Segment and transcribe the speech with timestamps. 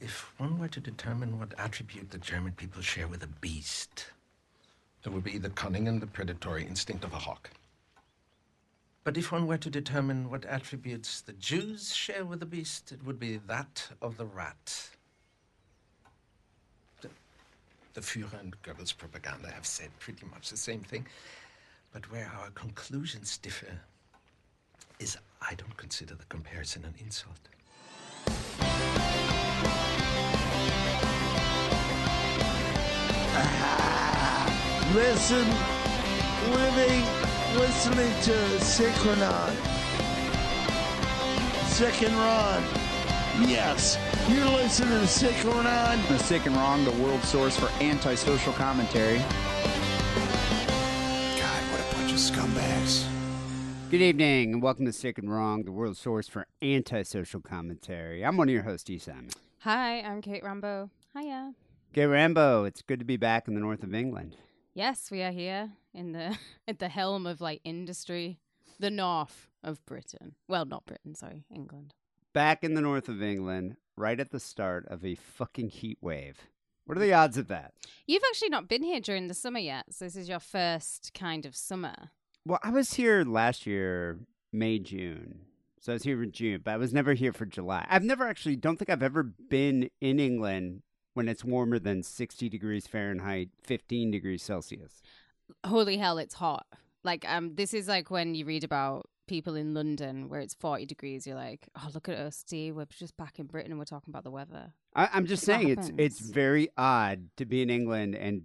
[0.00, 4.06] if one were to determine what attribute the German people share with a beast,
[5.04, 7.50] it would be the cunning and the predatory instinct of a hawk.
[9.04, 13.04] But if one were to determine what attributes the Jews share with the beast, it
[13.04, 14.90] would be that of the rat.
[17.00, 17.08] The,
[17.94, 21.06] the Führer and Goebbels propaganda have said pretty much the same thing.
[21.92, 23.80] But where our conclusions differ
[24.98, 27.48] is I don't consider the comparison an insult.
[34.94, 35.46] Listen,
[36.50, 37.04] living,
[37.56, 39.54] listening to Synchronon.
[41.66, 42.62] Sick and Wrong.
[43.48, 46.06] Yes, you're listening to Synchronon.
[46.08, 49.18] The Sick and Wrong, the world source for antisocial commentary.
[51.38, 53.06] God, what a bunch of scumbags.
[53.90, 58.24] Good evening, and welcome to Sick and Wrong, the world source for antisocial commentary.
[58.24, 58.98] I'm one of your hosts, E.
[58.98, 59.30] Simon.
[59.60, 60.90] Hi, I'm Kate Rambo.
[61.16, 61.54] Hiya.
[61.92, 64.36] Gay Rambo, it's good to be back in the north of England.
[64.74, 66.38] Yes, we are here in the
[66.68, 68.38] at the helm of like industry,
[68.78, 70.36] the north of Britain.
[70.46, 71.94] Well, not Britain, sorry, England.
[72.32, 76.38] Back in the north of England, right at the start of a fucking heat wave.
[76.84, 77.74] What are the odds of that?
[78.06, 81.44] You've actually not been here during the summer yet, so this is your first kind
[81.44, 81.94] of summer.
[82.46, 84.20] Well, I was here last year,
[84.52, 85.40] May, June.
[85.80, 87.84] So I was here in June, but I was never here for July.
[87.90, 90.82] I've never actually, don't think I've ever been in England
[91.14, 95.02] when it's warmer than 60 degrees Fahrenheit, 15 degrees Celsius.
[95.66, 96.66] Holy hell, it's hot.
[97.02, 100.86] Like um this is like when you read about people in London where it's 40
[100.86, 103.84] degrees, you're like, "Oh, look at us, see, we're just back in Britain and we're
[103.84, 107.70] talking about the weather." I, I'm just saying it's it's very odd to be in
[107.70, 108.42] England and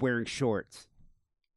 [0.00, 0.88] wearing shorts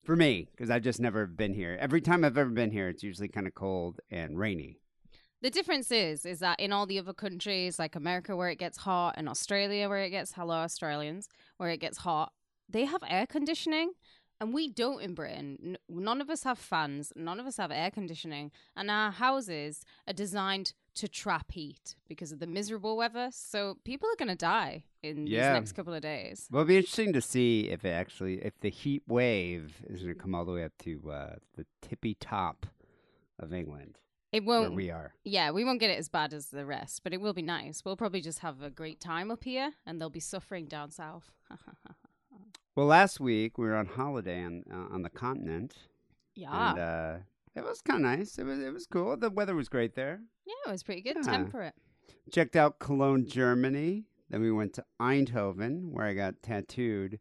[0.03, 1.77] for me because I've just never been here.
[1.79, 4.79] Every time I've ever been here, it's usually kind of cold and rainy.
[5.41, 8.79] The difference is, is that in all the other countries, like America, where it gets
[8.79, 12.33] hot, and Australia, where it gets hello Australians, where it gets hot,
[12.67, 13.93] they have air conditioning,
[14.41, 15.77] and we don't in Britain.
[15.87, 20.13] None of us have fans, none of us have air conditioning, and our houses are
[20.13, 23.29] designed to trap heat because of the miserable weather.
[23.31, 25.53] So people are going to die in Yeah.
[25.53, 26.47] these next couple of days.
[26.51, 30.13] Well, it'll be interesting to see if it actually if the heat wave is going
[30.15, 32.65] to come all the way up to uh, the tippy top
[33.37, 33.97] of England
[34.31, 34.75] It won't.
[34.75, 35.13] we are.
[35.23, 37.83] Yeah, we won't get it as bad as the rest, but it will be nice.
[37.83, 41.31] We'll probably just have a great time up here, and they'll be suffering down south.
[42.79, 45.75] Well, last week we were on holiday on uh, on the continent,
[46.33, 46.69] yeah.
[46.69, 47.17] and uh,
[47.53, 48.39] it was kind of nice.
[48.39, 49.17] It was it was cool.
[49.17, 50.21] The weather was great there.
[50.45, 51.17] Yeah, it was pretty good.
[51.17, 51.23] Yeah.
[51.23, 51.73] Temperate.
[52.31, 54.05] checked out Cologne, Germany.
[54.29, 57.19] Then we went to Eindhoven, where I got tattooed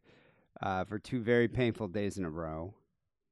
[0.62, 2.75] uh, for two very painful days in a row.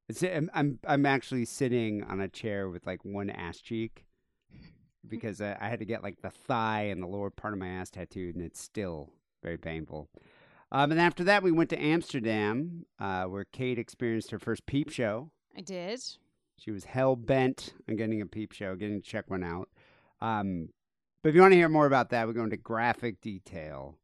[0.08, 4.04] It's, I'm, I'm I'm actually sitting on a chair with like one ass cheek
[5.08, 7.68] because I, I had to get like the thigh and the lower part of my
[7.68, 9.10] ass tattooed, and it's still
[9.42, 10.08] very painful.
[10.72, 14.90] Um, and after that, we went to Amsterdam, uh, where Kate experienced her first peep
[14.90, 15.30] show.
[15.56, 16.02] I did.
[16.58, 19.68] She was hell bent on getting a peep show, getting to check one out.
[20.20, 20.70] Um,
[21.22, 23.98] but if you want to hear more about that, we go into graphic detail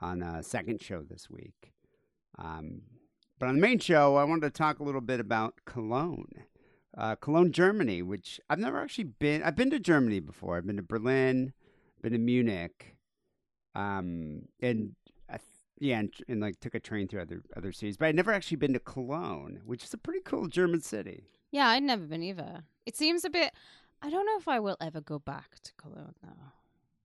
[0.00, 1.72] on a second show this week.
[2.38, 2.82] Um,
[3.40, 6.44] but on the main show, I wanted to talk a little bit about Cologne,
[6.96, 9.42] uh, Cologne, Germany, which I've never actually been.
[9.42, 10.58] I've been to Germany before.
[10.58, 11.54] I've been to Berlin,
[12.02, 12.96] been to Munich,
[13.74, 14.94] um, and
[15.28, 15.42] I th-
[15.78, 17.96] yeah, and, and like took a train through other other cities.
[17.96, 21.24] But I'd never actually been to Cologne, which is a pretty cool German city.
[21.50, 22.64] Yeah, I'd never been either.
[22.84, 23.52] It seems a bit.
[24.02, 26.52] I don't know if I will ever go back to Cologne though.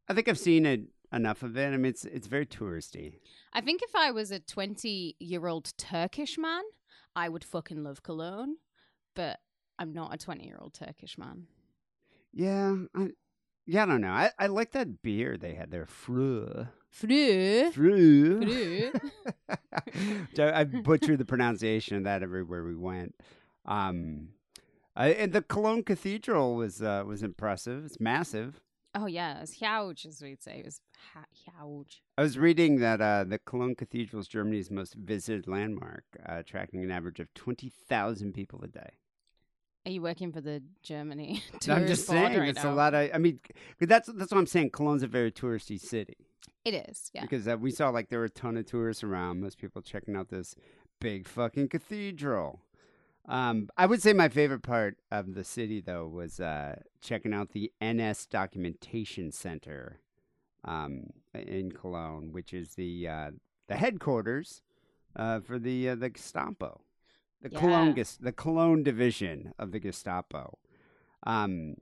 [0.10, 0.82] I think I've seen it
[1.12, 1.74] enough of it.
[1.74, 3.20] I mean, it's it's very touristy.
[3.54, 6.64] I think if I was a 20 year old Turkish man,
[7.16, 8.58] I would fucking love Cologne.
[9.16, 9.40] But
[9.80, 11.48] I'm not a 20 year old Turkish man.
[12.34, 13.10] Yeah, I,
[13.66, 14.12] yeah, I don't know.
[14.12, 16.68] I, I like that beer they had there, Fru.
[16.90, 17.72] Fru.
[17.72, 18.42] Fru.
[18.42, 18.92] Fru.
[20.40, 23.16] I, I butchered the pronunciation of that everywhere we went.
[23.66, 24.30] Um,
[24.96, 27.86] I, and the Cologne Cathedral was uh, was impressive.
[27.86, 28.62] It's massive.
[28.96, 30.60] Oh yeah, it's huge, as we'd say.
[30.60, 30.80] It was
[31.14, 31.26] ha-
[31.62, 32.02] huge.
[32.18, 36.82] I was reading that uh, the Cologne Cathedral is Germany's most visited landmark, uh, tracking
[36.84, 38.92] an average of twenty thousand people a day.
[39.86, 42.72] Are you working for the Germany I'm just saying, right it's now?
[42.72, 43.10] a lot of.
[43.14, 43.40] I mean,
[43.80, 44.72] that's that's what I'm saying.
[44.72, 46.16] Cologne's a very touristy city
[46.64, 47.22] It is, yeah.
[47.22, 49.42] because uh, we saw like there were a ton of tourists around.
[49.42, 50.56] Most people checking out this
[51.02, 52.62] big fucking cathedral.
[53.28, 57.52] Um, I would say my favorite part of the city though was uh, checking out
[57.52, 60.00] the NS Documentation Center
[60.64, 63.32] um, in Cologne, which is the uh,
[63.68, 64.62] the headquarters
[65.16, 66.82] uh, for the uh, the Gestapo,
[67.42, 67.94] the Cologne Yeah.
[68.04, 70.60] Ges- the Cologne division of the Gestapo.
[71.26, 71.76] Um,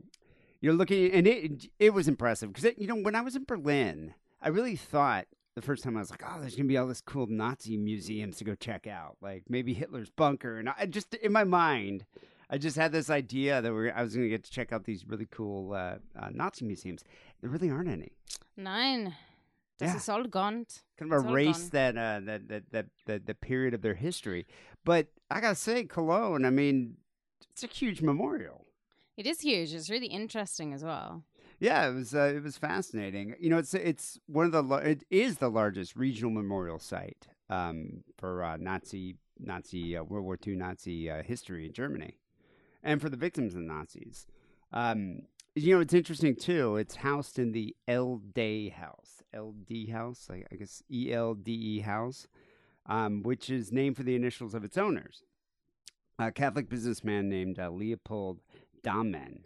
[0.61, 4.13] you're looking, and it it was impressive because you know when I was in Berlin,
[4.41, 7.01] I really thought the first time I was like, oh, there's gonna be all this
[7.01, 11.31] cool Nazi museums to go check out, like maybe Hitler's bunker, and I just in
[11.31, 12.05] my mind,
[12.49, 15.05] I just had this idea that we're, I was gonna get to check out these
[15.07, 17.03] really cool uh, uh, Nazi museums.
[17.41, 18.11] There really aren't any.
[18.57, 19.13] Nein.
[19.79, 19.95] Das Yeah.
[19.97, 20.65] ist all gone.
[20.99, 24.45] Kind of It's erase that, uh, that that that that the period of their history.
[24.85, 26.45] But I gotta say, Cologne.
[26.45, 26.97] I mean,
[27.51, 28.65] it's a huge memorial.
[29.17, 29.73] It is huge.
[29.73, 31.23] It's really interesting as well.
[31.63, 33.35] Yeah, it was uh, it was fascinating.
[33.39, 38.03] You know, it's it's one of the it is the largest regional memorial site um,
[38.17, 42.17] for uh, Nazi Nazi uh, World War II Nazi uh, history in Germany,
[42.83, 44.27] and for the victims of the Nazis.
[44.73, 45.21] Um,
[45.55, 46.75] you know, it's interesting too.
[46.75, 51.79] It's housed in the Elde House, LD House, I, I guess E L D E
[51.79, 52.27] House,
[52.87, 55.23] um, which is named for the initials of its owners,
[56.19, 58.41] a Catholic businessman named uh, Leopold
[58.83, 59.43] Dahmen.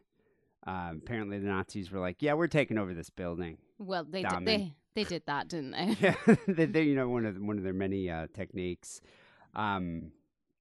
[0.68, 4.46] Um, apparently, the Nazis were like, "Yeah, we're taking over this building." Well, they did,
[4.46, 5.96] they they did that, didn't they?
[6.02, 9.00] Yeah, they, they, you know, one of the, one of their many uh, techniques.
[9.56, 10.12] Um,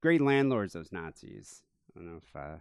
[0.01, 1.61] great landlords, those Nazis.
[1.93, 2.55] I don't know if uh,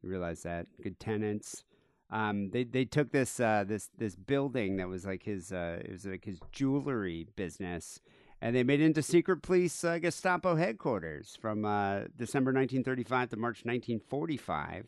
[0.00, 0.66] you realize that.
[0.80, 1.64] Good tenants.
[2.08, 5.90] Um, they they took this uh, this this building that was like his uh, it
[5.90, 8.00] was like his jewelry business,
[8.40, 13.36] and they made it into secret police uh, Gestapo headquarters from uh, December 1935 to
[13.36, 14.86] March 1945.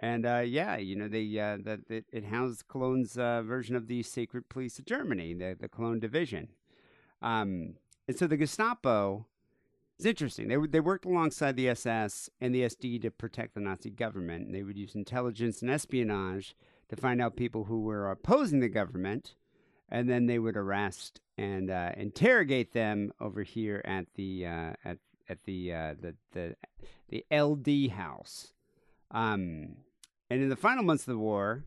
[0.00, 3.88] And uh, yeah, you know, they uh, that it, it housed Cologne's uh, version of
[3.88, 6.48] the secret police of Germany, the the Cologne division.
[7.20, 7.74] Um,
[8.06, 9.26] and so the Gestapo
[9.98, 10.48] is interesting.
[10.48, 14.46] They they worked alongside the SS and the SD to protect the Nazi government.
[14.46, 16.54] And they would use intelligence and espionage
[16.88, 19.34] to find out people who were opposing the government,
[19.88, 24.98] and then they would arrest and uh, interrogate them over here at the uh, at
[25.28, 26.56] at the uh, the the
[27.08, 28.52] the LD house.
[29.10, 29.76] Um,
[30.30, 31.64] and in the final months of the war,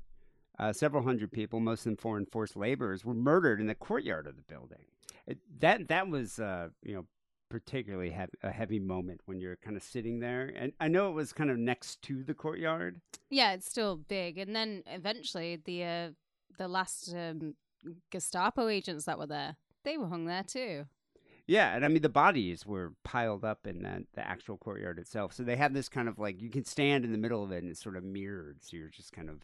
[0.59, 4.27] uh, several hundred people, most of them foreign forced laborers, were murdered in the courtyard
[4.27, 4.85] of the building.
[5.25, 7.05] It, that that was uh, you know
[7.49, 10.51] particularly heavy, a heavy moment when you're kind of sitting there.
[10.55, 13.01] And I know it was kind of next to the courtyard.
[13.29, 14.37] Yeah, it's still big.
[14.37, 16.09] And then eventually, the uh,
[16.57, 17.55] the last um,
[18.11, 20.85] Gestapo agents that were there, they were hung there too.
[21.51, 25.33] Yeah, and I mean the bodies were piled up in that the actual courtyard itself.
[25.33, 27.61] So they have this kind of like you can stand in the middle of it
[27.61, 28.63] and it's sort of mirrored.
[28.63, 29.41] So you're just kind of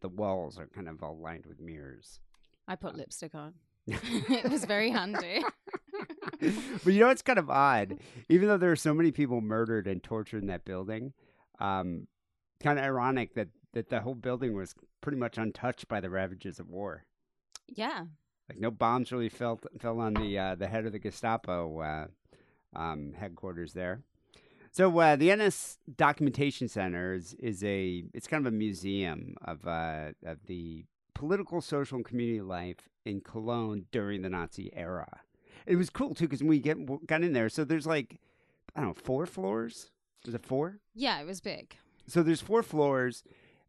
[0.00, 2.20] the walls are kind of all lined with mirrors.
[2.66, 3.52] I put lipstick on.
[3.86, 5.44] it was very handy.
[6.40, 7.98] but you know it's kind of odd.
[8.30, 11.12] Even though there are so many people murdered and tortured in that building,
[11.60, 12.06] um,
[12.60, 16.58] kind of ironic that that the whole building was pretty much untouched by the ravages
[16.58, 17.04] of war.
[17.68, 18.06] Yeah.
[18.48, 22.06] Like no bombs really fell fell on the uh, the head of the Gestapo uh,
[22.78, 24.02] um, headquarters there.
[24.70, 29.66] So uh, the NS Documentation Center is, is a it's kind of a museum of
[29.66, 30.84] uh, of the
[31.14, 35.20] political, social, and community life in Cologne during the Nazi era.
[35.64, 38.20] It was cool too because we get got in there, so there's like
[38.74, 39.90] I don't know four floors.
[40.24, 40.78] Was it four?
[40.94, 41.76] Yeah, it was big.
[42.06, 43.24] So there's four floors,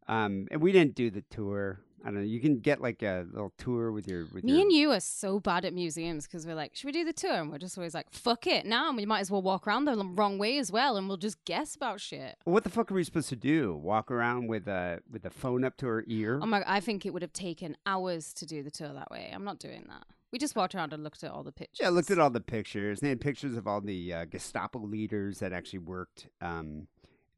[0.08, 1.80] um, and we didn't do the tour.
[2.04, 2.20] I don't know.
[2.22, 5.00] You can get like a little tour with your with Me your and you are
[5.00, 7.34] so bad at museums because we're like, should we do the tour?
[7.34, 8.66] And we're just always like, fuck it.
[8.66, 11.16] Now And we might as well walk around the wrong way as well and we'll
[11.16, 12.36] just guess about shit.
[12.44, 13.74] What the fuck are we supposed to do?
[13.74, 16.38] Walk around with a with a phone up to her ear?
[16.42, 19.30] Oh my, I think it would have taken hours to do the tour that way.
[19.34, 20.04] I'm not doing that.
[20.30, 21.78] We just walked around and looked at all the pictures.
[21.80, 23.00] yeah, looked at all the pictures.
[23.00, 26.86] They had pictures of all the uh, Gestapo leaders that actually worked um,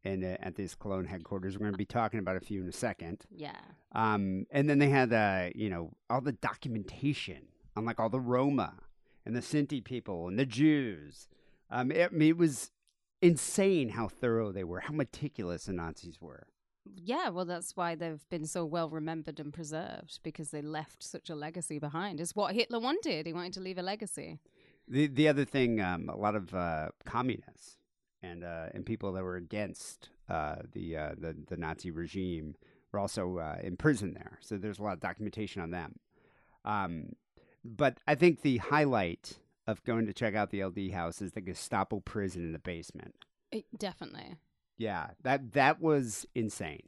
[0.05, 1.55] in uh, at this Cologne headquarters.
[1.57, 3.27] We're going to be talking about a few in a second.
[3.31, 3.61] Yeah.
[3.93, 8.21] Um, and then they had uh, you know all the documentation on like all the
[8.21, 8.75] Roma
[9.25, 11.29] and the Sinti people and the Jews.
[11.71, 12.71] Um, it, I mean, it was
[13.23, 16.47] insane how thorough they were, how meticulous the Nazis were.
[16.97, 21.29] Yeah, well, that's why they've been so well remembered and preserved because they left such
[21.29, 22.21] a legacy behind.
[22.21, 23.27] It's what Hitler wanted.
[23.27, 24.41] He wanted to leave a legacy.
[24.89, 27.77] The the other thing, um, a lot of uh, communists
[28.23, 32.55] and uh, and people that were against uh, the, uh, the the Nazi regime
[32.93, 34.39] were also uh, in prison there.
[34.41, 35.99] So there's a lot of documentation on them.
[36.65, 37.13] Um,
[37.65, 41.41] but I think the highlight of going to check out the LD house is the
[41.41, 43.15] Gestapo prison in the basement.
[43.53, 44.37] It, definitely.
[44.79, 46.83] Yeah, that that was insane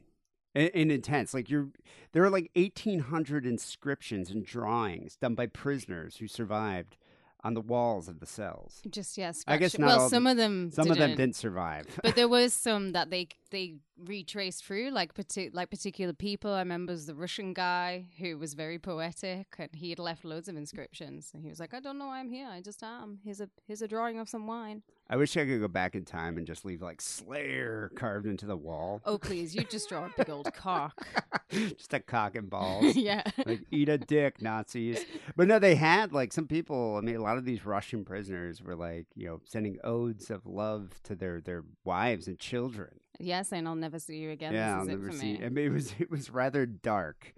[0.55, 1.33] and, and intense.
[1.33, 1.69] Like you're,
[2.11, 6.97] there are like eighteen hundred inscriptions and drawings done by prisoners who survived
[7.43, 8.81] on the walls of the cells.
[8.89, 9.43] Just, yes.
[9.47, 11.17] I guess not Well, some of them Some of them didn't.
[11.17, 11.87] didn't survive.
[12.01, 16.51] but there was some that they they retraced through like partic- like particular people.
[16.51, 20.57] I remember the Russian guy who was very poetic, and he had left loads of
[20.57, 21.31] inscriptions.
[21.33, 22.49] And he was like, "I don't know why I'm here.
[22.49, 23.19] I just am.
[23.23, 24.81] Here's a here's a drawing of some wine.
[25.09, 28.47] I wish I could go back in time and just leave like Slayer carved into
[28.47, 29.01] the wall.
[29.05, 31.07] Oh please, you just draw a big old cock.
[31.49, 32.95] just a cock and balls.
[32.95, 35.05] yeah, like eat a dick, Nazis.
[35.35, 36.95] But no, they had like some people.
[36.97, 40.47] I mean, a lot of these Russian prisoners were like, you know, sending odes of
[40.47, 42.99] love to their their wives and children.
[43.19, 44.53] Yeah, and I'll never see you again.
[44.53, 45.33] yeah, I'll never it for see.
[45.37, 45.45] me.
[45.45, 47.33] I mean, it was it was rather dark,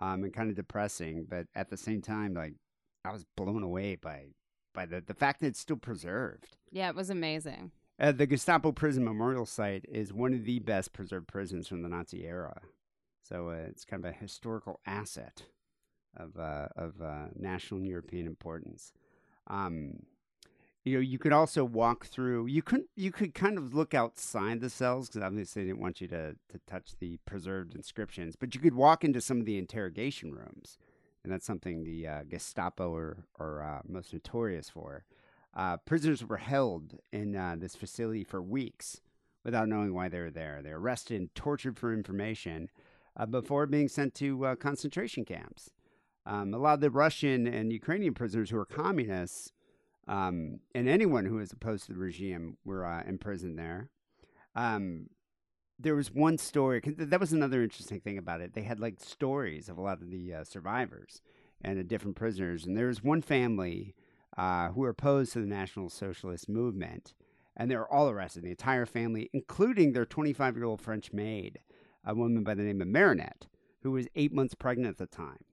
[0.00, 1.26] um, and kind of depressing.
[1.28, 2.54] But at the same time, like
[3.04, 4.26] I was blown away by
[4.74, 6.56] by the the fact that it's still preserved.
[6.70, 7.72] Yeah, it was amazing.
[7.98, 11.88] Uh, the Gestapo Prison Memorial Site is one of the best preserved prisons from the
[11.88, 12.60] Nazi era.
[13.22, 15.44] So uh, it's kind of a historical asset
[16.16, 18.92] of uh, of uh, national and European importance.
[19.48, 20.00] Um,
[20.86, 22.46] you know, you could also walk through.
[22.46, 26.00] You could you could kind of look outside the cells because obviously they didn't want
[26.00, 28.36] you to to touch the preserved inscriptions.
[28.36, 30.78] But you could walk into some of the interrogation rooms,
[31.24, 35.04] and that's something the uh, Gestapo are are uh, most notorious for.
[35.52, 39.00] Uh, prisoners were held in uh, this facility for weeks
[39.42, 40.60] without knowing why they were there.
[40.62, 42.68] They were arrested and tortured for information
[43.16, 45.70] uh, before being sent to uh, concentration camps.
[46.24, 49.52] Um, a lot of the Russian and Ukrainian prisoners who were communists
[50.08, 53.90] um, and anyone who was opposed to the regime were uh, imprisoned there.
[54.54, 55.08] Um,
[55.78, 58.54] there was one story, that was another interesting thing about it.
[58.54, 61.20] They had like stories of a lot of the uh, survivors
[61.60, 62.64] and the different prisoners.
[62.64, 63.94] And there was one family
[64.36, 67.14] uh, who were opposed to the National Socialist movement,
[67.56, 71.58] and they were all arrested, the entire family, including their 25 year old French maid,
[72.04, 73.46] a woman by the name of Marinette,
[73.82, 75.44] who was eight months pregnant at the time.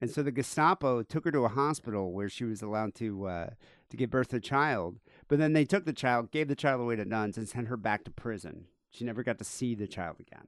[0.00, 3.46] And so the Gestapo took her to a hospital where she was allowed to uh,
[3.94, 4.98] to give birth to a child.
[5.28, 7.76] But then they took the child, gave the child away to nuns, and sent her
[7.76, 8.66] back to prison.
[8.90, 10.46] She never got to see the child again.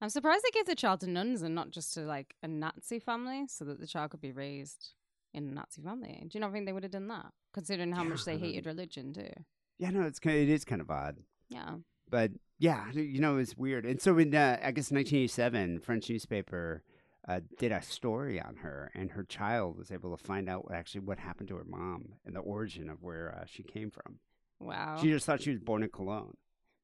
[0.00, 2.98] I'm surprised they gave the child to nuns and not just to like a Nazi
[2.98, 4.92] family, so that the child could be raised
[5.32, 6.22] in a Nazi family.
[6.22, 9.12] Do you not think they would have done that, considering how much they hated religion
[9.12, 9.30] too?
[9.78, 11.18] Yeah, no, it's kind of, it is kind of odd.
[11.48, 11.76] Yeah.
[12.10, 13.84] But yeah, you know, it's weird.
[13.84, 16.82] And so in uh, I guess 1987, French newspaper
[17.28, 21.00] uh, did a story on her, and her child was able to find out actually
[21.00, 24.18] what happened to her mom and the origin of where uh, she came from.
[24.60, 24.98] Wow.
[25.00, 26.36] She just thought she was born in Cologne.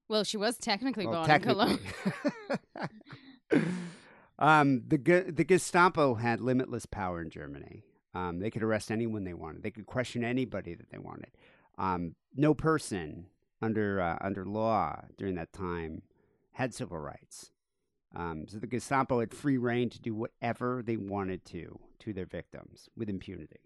[0.09, 1.79] well, she was technically Well, born in Cologne.
[4.39, 7.85] um, the the Gestapo had limitless power in Germany.
[8.15, 9.63] Um, they could arrest anyone they wanted.
[9.63, 11.31] They could question anybody that they wanted.
[11.79, 13.27] Um, no person
[13.63, 16.03] under uh, under law during that time
[16.53, 17.52] had civil rights.
[18.15, 22.27] Um, so the Gestapo had free reign to do whatever they wanted to to their
[22.27, 23.61] victims with impunity,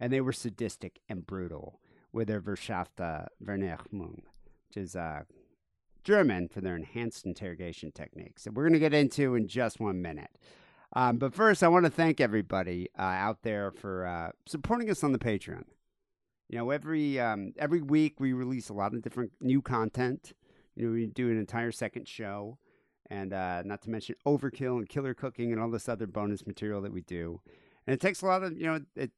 [0.00, 1.80] and they were sadistic and brutal
[2.12, 4.22] with their Verschärfte Vernehmung,
[4.68, 5.22] which is uh,
[6.04, 8.44] German for their enhanced interrogation techniques.
[8.44, 10.30] that we're going to get into in just one minute.
[10.94, 15.02] Um, but first, I want to thank everybody uh, out there for uh, supporting us
[15.02, 15.64] on the Patreon.
[16.48, 20.34] You know, every um, every week we release a lot of different new content.
[20.76, 22.58] You know, we do an entire second show,
[23.12, 26.80] and uh, not to mention overkill and killer cooking and all this other bonus material
[26.80, 27.40] that we do.
[27.86, 29.10] And it takes a lot of you know it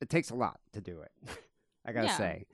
[0.00, 1.12] it takes a lot to do it.
[1.84, 2.16] I gotta Yeah.
[2.16, 2.46] say.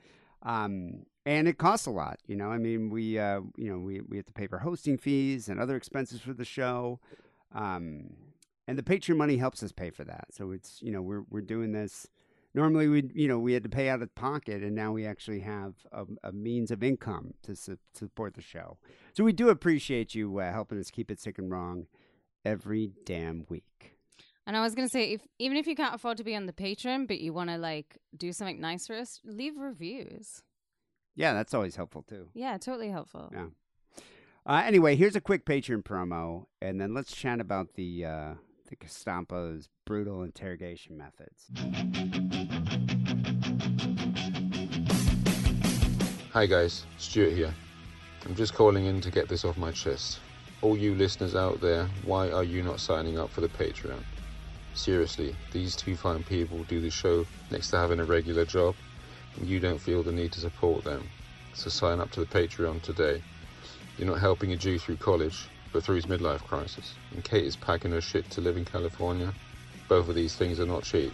[0.42, 2.50] Um, and it costs a lot, you know.
[2.50, 5.58] I mean, we, uh, you know, we, we have to pay for hosting fees and
[5.58, 7.00] other expenses for the show,
[7.52, 8.10] um,
[8.68, 10.26] and the Patreon money helps us pay for that.
[10.30, 12.06] So it's, you know, we're we're doing this.
[12.56, 15.40] Normally, we, you know, we had to pay out of pocket, and now we actually
[15.40, 18.78] have a, a means of income to su- support the show.
[19.12, 21.86] So we do appreciate you uh, helping us keep it sick and wrong
[22.46, 23.98] every damn week.
[24.46, 26.52] And I was gonna say, if even if you can't afford to be on the
[26.52, 30.42] Patreon, but you want to like do something nice for us, leave reviews.
[31.14, 32.30] Yeah, that's always helpful too.
[32.32, 33.30] Yeah, totally helpful.
[33.34, 33.48] Yeah.
[34.46, 38.34] Uh, anyway, here's a quick Patreon promo, and then let's chat about the uh,
[38.66, 41.50] the Gestapo's brutal interrogation methods.
[46.32, 47.54] Hi guys, Stuart here.
[48.25, 50.18] I'm just calling in to get this off my chest.
[50.62, 54.02] All you listeners out there, why are you not signing up for the Patreon?
[54.75, 58.75] Seriously, these two fine people do the show next to having a regular job,
[59.37, 61.08] and you don't feel the need to support them.
[61.54, 63.23] So sign up to the Patreon today.
[63.96, 65.49] You're not helping a Jew through college,
[65.80, 66.95] through his midlife crisis.
[67.12, 69.33] And Kate is packing her shit to live in California.
[69.88, 71.12] Both of these things are not cheap.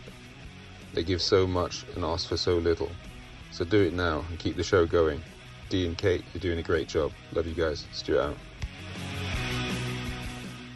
[0.95, 2.91] They give so much and ask for so little.
[3.51, 5.23] So do it now and keep the show going.
[5.69, 7.13] Dee and Kate, you're doing a great job.
[7.33, 7.87] Love you guys.
[7.93, 8.37] Stuart out.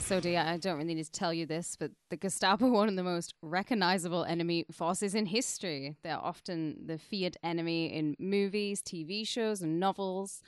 [0.06, 2.94] So, dear, I don't really need to tell you this, but the Gestapo one of
[2.94, 5.96] the most recognizable enemy forces in history.
[6.04, 10.42] They're often the feared enemy in movies, TV shows, and novels.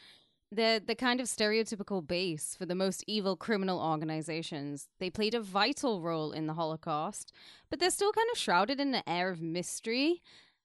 [0.50, 4.88] They're the kind of stereotypical base for the most evil criminal organizations.
[4.98, 7.32] They played a vital role in the Holocaust,
[7.68, 10.22] but they're still kind of shrouded in an air of mystery,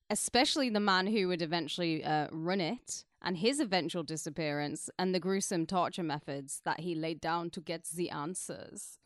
[0.10, 5.20] especially the man who would eventually uh, run it and his eventual disappearance and the
[5.20, 8.98] gruesome torture methods that he laid down to get the answers.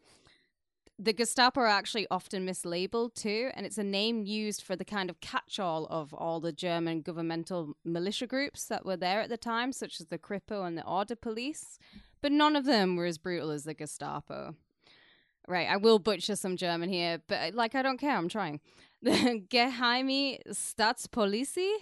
[1.00, 5.12] The Gestapo are actually often mislabeled too, and it's a name used for the kind
[5.12, 9.38] of catch all of all the German governmental militia groups that were there at the
[9.38, 11.77] time, such as the Kripo and the Order Police,
[12.20, 14.56] but none of them were as brutal as the Gestapo.
[15.48, 18.60] Right, I will butcher some German here, but uh, like I don't care, I'm trying.
[19.04, 19.12] The
[19.50, 21.74] Geheime Staatspolizei,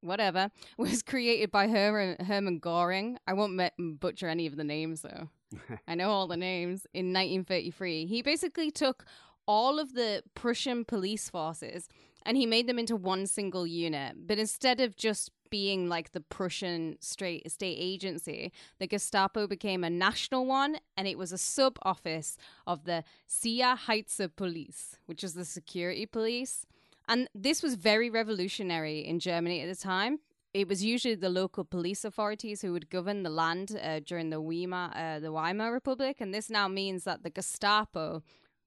[0.00, 3.16] whatever, was created by Hermann, Hermann Göring.
[3.28, 3.58] I won't
[4.00, 5.28] butcher any of the names though.
[5.88, 6.86] I know all the names.
[6.94, 9.04] In 1933, he basically took
[9.46, 11.88] all of the Prussian police forces
[12.24, 14.26] and he made them into one single unit.
[14.26, 19.90] But instead of just being like the Prussian straight state agency, the Gestapo became a
[19.90, 26.06] national one, and it was a sub office of the Sicherheitspolizei, which is the security
[26.06, 26.66] police.
[27.08, 30.20] And this was very revolutionary in Germany at the time.
[30.52, 34.40] It was usually the local police authorities who would govern the land uh, during the
[34.40, 38.22] Weimar, uh, the Weimar Republic, and this now means that the Gestapo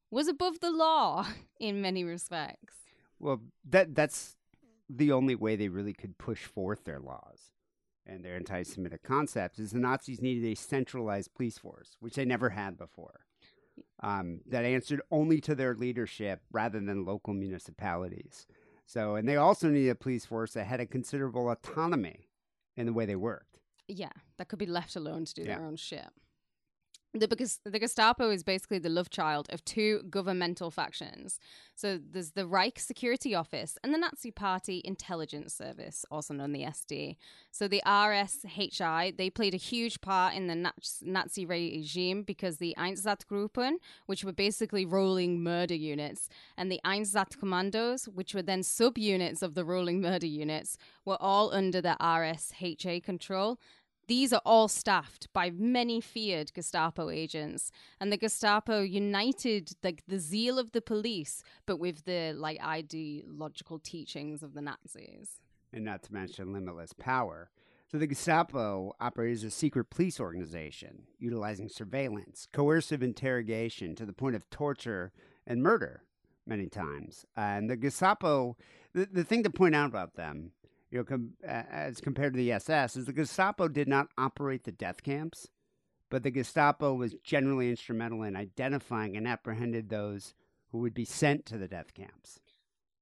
[0.09, 1.27] was above the law
[1.59, 2.75] in many respects.
[3.19, 4.37] Well, that that's
[4.89, 7.53] the only way they really could push forth their laws
[8.05, 12.49] and their anti-Semitic concepts is the Nazis needed a centralized police force, which they never
[12.49, 13.21] had before.
[14.01, 18.45] Um, that answered only to their leadership rather than local municipalities.
[18.93, 22.29] So, and they also needed a police force that had a considerable autonomy
[22.77, 23.57] in the way they worked.
[23.87, 25.57] Yeah, that could be left alone to do Yeah.
[25.57, 26.07] their own shit.
[27.15, 27.27] The,
[27.63, 31.39] the Gestapo is basically the love child of two governmental factions.
[31.75, 36.63] So there's the Reich Security Office and the Nazi Party Intelligence Service, also known the
[36.63, 37.17] SD.
[37.51, 40.71] So the RSHA, they played a huge part in the
[41.03, 43.73] Nazi regime because the Einsatzgruppen,
[44.07, 49.65] which were basically rolling murder units, and the Einsatzkommandos, which were then subunits of the
[49.65, 53.59] rolling murder units, were all under the RSHA control.
[54.07, 60.19] These are all staffed by many feared Gestapo agents, and the Gestapo united like the
[60.19, 65.39] zeal of the police, but with the like ideological teachings of the Nazis.
[65.71, 67.49] and not to mention limitless power.
[67.91, 74.13] So the Gestapo operated as a secret police organization, utilizing surveillance, coercive interrogation to the
[74.13, 75.11] point of torture
[75.47, 76.03] and murder
[76.45, 77.25] many times.
[77.37, 78.57] and the Gestapo,
[78.93, 80.51] the, the thing to point out about them,
[80.93, 84.71] you know, com- as compared to the SS, is the Gestapo did not operate the
[84.71, 85.47] death camps,
[86.11, 90.35] but the Gestapo was generally instrumental in identifying and apprehended those
[90.71, 92.39] who would be sent to the death camps.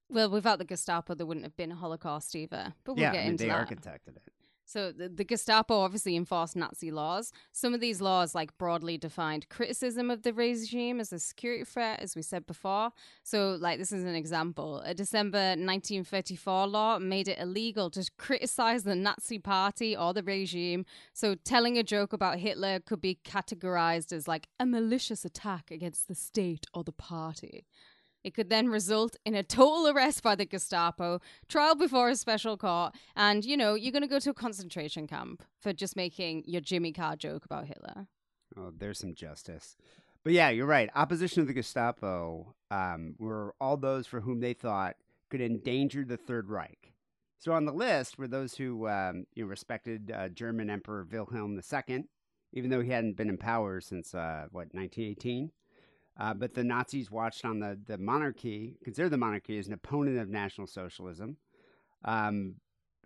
[0.09, 2.73] Well, without the Gestapo, there wouldn't have been a Holocaust either.
[2.85, 3.67] But we'll yeah, get I mean, into they that.
[3.67, 4.33] architected it.
[4.71, 7.33] So the, the Gestapo obviously enforced Nazi laws.
[7.51, 11.99] Some of these laws, like broadly defined criticism of the regime as a security threat,
[11.99, 12.91] as we said before.
[13.23, 18.83] So, like this is an example: a December 1934 law made it illegal to criticize
[18.83, 20.85] the Nazi Party or the regime.
[21.11, 26.07] So, telling a joke about Hitler could be categorized as like a malicious attack against
[26.07, 27.65] the state or the party.
[28.23, 32.57] It could then result in a total arrest by the Gestapo, trial before a special
[32.57, 36.43] court, and you know, you're going to go to a concentration camp for just making
[36.45, 38.07] your Jimmy Carr joke about Hitler.
[38.57, 39.75] Oh, there's some justice.
[40.23, 40.89] But yeah, you're right.
[40.95, 44.95] Opposition to the Gestapo um, were all those for whom they thought
[45.29, 46.93] could endanger the Third Reich.
[47.39, 51.59] So on the list were those who um, you know, respected uh, German Emperor Wilhelm
[51.59, 52.03] II,
[52.53, 55.51] even though he hadn't been in power since uh, what 1918.
[56.21, 60.19] Uh, but the Nazis watched on the, the monarchy, considered the monarchy as an opponent
[60.19, 61.37] of National Socialism.
[62.05, 62.57] Um,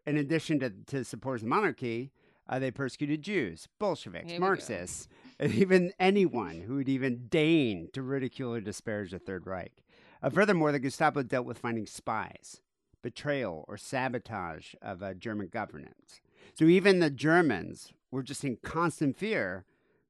[0.06, 2.12] in addition to, to supporters of the monarchy,
[2.50, 4.34] uh, they persecuted Jews, Bolsheviks.
[4.38, 5.08] Marxists,
[5.40, 9.82] and even anyone who would even deign to ridicule or disparage the Third Reich.
[10.22, 12.60] Uh, furthermore, the Gestapo dealt with finding spies,
[13.02, 16.20] betrayal, or sabotage of uh, German governance.
[16.54, 19.64] So even the Germans were just in constant fear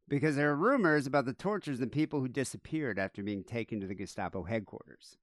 [0.07, 3.87] because there are rumors about the tortures and people who disappeared after being taken to
[3.87, 5.17] the Gestapo headquarters.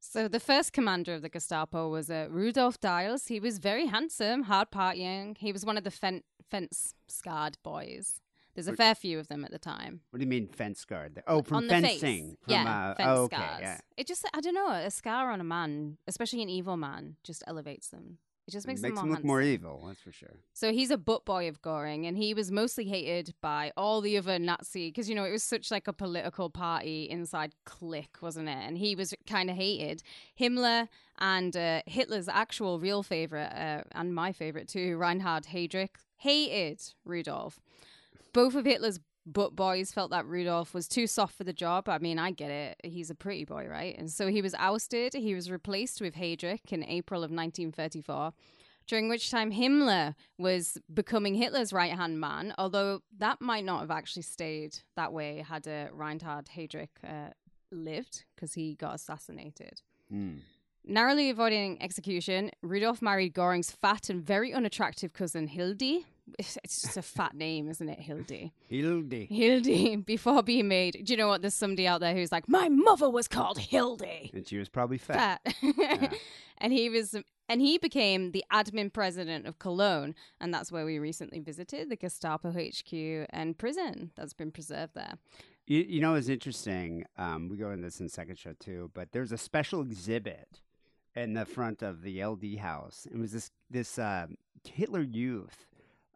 [0.00, 3.28] So the first commander of the Gestapo was uh, Rudolf Diels.
[3.28, 5.36] He was very handsome, hard partying.
[5.36, 8.20] He was one of the fen- fence scarred boys.
[8.54, 10.00] There's a fair few of them at the time.
[10.10, 11.22] What do you mean fence guard?
[11.28, 12.36] Oh, from on fencing.
[12.42, 13.60] From, yeah, uh, fence oh, okay, scars.
[13.60, 13.78] yeah.
[13.96, 17.44] It just, I don't know, a scar on a man, especially an evil man, just
[17.46, 18.18] elevates them.
[18.48, 19.84] It just makes, makes him him look more evil.
[19.86, 20.36] That's for sure.
[20.54, 24.16] So he's a butt boy of Goring, and he was mostly hated by all the
[24.16, 28.48] other Nazi because you know it was such like a political party inside clique, wasn't
[28.48, 28.56] it?
[28.56, 30.02] And he was kind of hated.
[30.40, 36.80] Himmler and uh, Hitler's actual real favorite, uh, and my favorite too, Reinhard Heydrich, hated
[37.04, 37.60] Rudolf.
[38.32, 38.98] Both of Hitler's
[39.32, 41.88] butt boys felt that Rudolf was too soft for the job.
[41.88, 42.80] I mean, I get it.
[42.84, 43.96] He's a pretty boy, right?
[43.98, 45.14] And so he was ousted.
[45.14, 48.32] He was replaced with Heydrich in April of 1934
[48.88, 53.90] during which time Himmler was becoming Hitler's right hand man, although that might not have
[53.90, 57.30] actually stayed that way had uh, Reinhard Heydrich uh,
[57.70, 59.82] lived, because he got assassinated.
[60.08, 60.38] Hmm.
[60.84, 66.06] Narrowly avoiding execution, Rudolf married Goring's fat and very unattractive cousin Hildy.
[66.38, 68.52] It's it's just a fat name, isn't it, Hildy?
[68.68, 69.26] Hildy.
[69.26, 71.02] Hildy, before being made.
[71.04, 71.42] Do you know what?
[71.42, 74.98] There's somebody out there who's like, my mother was called Hildy And she was probably
[74.98, 75.40] fat.
[75.44, 76.14] fat.
[76.58, 77.14] and he was
[77.48, 81.96] and he became the admin president of Cologne, and that's where we recently visited the
[81.96, 85.14] Gestapo HQ and prison that's been preserved there.
[85.66, 87.04] You, you know, it's interesting.
[87.16, 90.60] Um, we go into this in the second show too, but there's a special exhibit
[91.14, 93.06] in the front of the LD house.
[93.10, 94.26] It was this this uh,
[94.64, 95.66] Hitler Youth.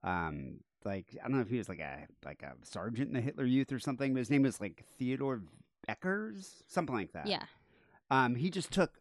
[0.04, 3.20] Um, like I don't know if he was like a like a sergeant in the
[3.20, 5.42] Hitler Youth or something, but his name was like Theodore
[5.88, 7.26] Beckers, something like that.
[7.26, 7.44] Yeah,
[8.10, 9.00] Um, he just took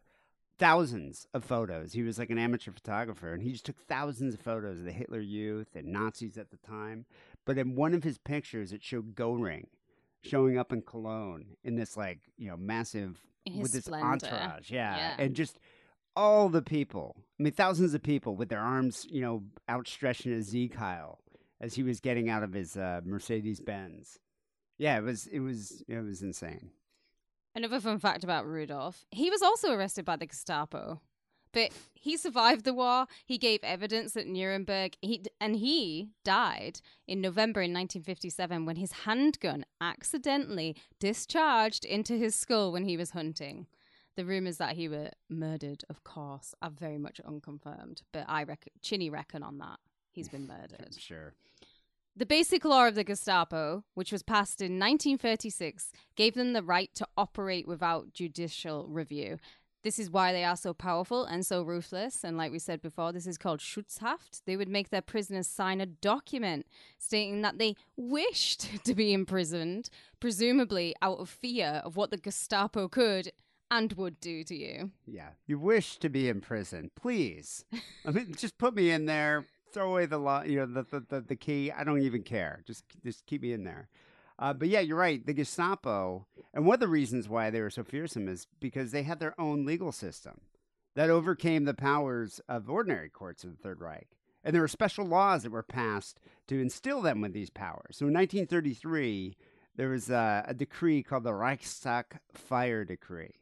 [0.58, 1.92] thousands of photos.
[1.92, 4.92] He was like an amateur photographer, and he just took thousands of photos of the
[4.92, 7.04] Hitler Youth and Nazis at the time.
[7.44, 9.66] But in one of his pictures, it showed Goring
[10.24, 14.06] showing up in Cologne in this like you know massive his with this splendor.
[14.06, 14.96] entourage, yeah.
[14.96, 15.14] Yeah.
[15.18, 15.58] and just
[16.16, 17.16] all the people.
[17.38, 21.18] I mean, thousands of people with their arms, you know, outstretched in a Sieg Heil
[21.60, 24.18] as he was getting out of his uh, Mercedes Benz.
[24.78, 26.70] Yeah, it was it was it was insane.
[27.54, 31.00] Another fun fact about Rudolph: he was also arrested by the Gestapo,
[31.52, 33.06] but he survived the war.
[33.24, 34.96] He gave evidence at Nuremberg.
[35.00, 42.34] He and he died in November in 1957 when his handgun accidentally discharged into his
[42.34, 43.66] skull when he was hunting.
[44.16, 48.02] The rumors that he were murdered, of course, are very much unconfirmed.
[48.12, 49.78] But I reckon Chinny reckon on that
[50.12, 50.94] he's been murdered.
[50.98, 51.34] Sure.
[52.14, 56.94] The basic law of the Gestapo, which was passed in 1936, gave them the right
[56.94, 59.38] to operate without judicial review.
[59.82, 62.22] This is why they are so powerful and so ruthless.
[62.22, 64.42] And like we said before, this is called Schutzhaft.
[64.44, 66.66] They would make their prisoners sign a document
[66.98, 69.88] stating that they wished to be imprisoned,
[70.20, 73.32] presumably out of fear of what the Gestapo could
[73.72, 74.90] and would do to you.
[75.06, 75.30] Yeah.
[75.46, 76.90] You wish to be in prison.
[76.94, 77.64] Please.
[78.04, 79.46] I mean, just put me in there.
[79.72, 81.72] Throw away the law, you know, the, the, the, the key.
[81.72, 82.62] I don't even care.
[82.66, 83.88] Just just keep me in there.
[84.38, 85.24] Uh, but yeah, you're right.
[85.24, 89.02] The Gestapo, and one of the reasons why they were so fearsome is because they
[89.02, 90.42] had their own legal system
[90.94, 94.08] that overcame the powers of ordinary courts of the Third Reich.
[94.44, 97.96] And there were special laws that were passed to instill them with these powers.
[97.96, 99.36] So in 1933,
[99.76, 103.41] there was a, a decree called the Reichstag Fire Decree.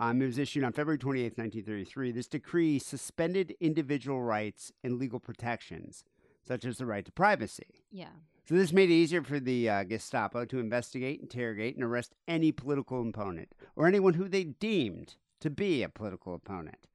[0.00, 2.10] Um, it was issued on February 28, 1933.
[2.10, 6.04] This decree suspended individual rights and legal protections,
[6.42, 7.84] such as the right to privacy.
[7.92, 8.08] Yeah.
[8.48, 12.50] So this made it easier for the uh, Gestapo to investigate, interrogate, and arrest any
[12.50, 16.88] political opponent or anyone who they deemed to be a political opponent.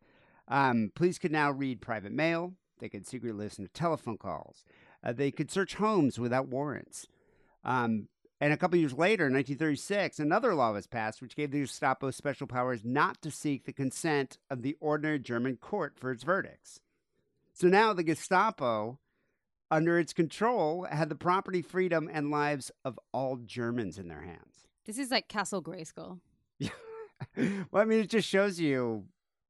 [0.48, 2.54] Um, police could now read private mail.
[2.80, 4.66] They could secretly listen to telephone calls.
[5.04, 7.08] Uh, they could search homes without warrants.
[7.64, 8.08] Um,
[8.42, 12.12] and a couple years later, in 1936, another law was passed which gave the Gestapo
[12.12, 16.82] special powers not to seek the consent of the ordinary German court for its verdicts.
[17.54, 19.00] So now the Gestapo,
[19.72, 24.68] under its control, had the property freedom and lives of all Germans in their hands.
[24.86, 26.20] This is like Castle Grayskull.
[27.38, 29.06] well, I mean, it just shows you,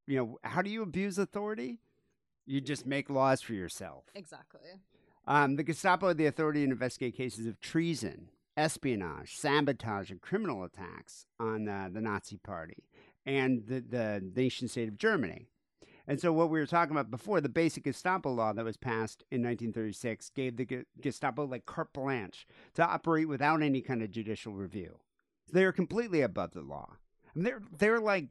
[0.06, 1.80] you know, how do you abuse authority?
[2.46, 4.06] You just make laws for yourself.
[4.14, 4.62] Exactly.
[5.28, 10.64] Um, the Gestapo had the authority to investigate cases of treason, espionage, sabotage, and criminal
[10.64, 12.84] attacks on uh, the Nazi Party
[13.26, 15.48] and the, the nation state of Germany.
[16.08, 19.24] And so, what we were talking about before, the basic Gestapo law that was passed
[19.32, 24.54] in 1936 gave the Gestapo like carte blanche to operate without any kind of judicial
[24.54, 25.00] review.
[25.52, 26.98] They are completely above the law.
[27.24, 28.28] I mean, they're they're like,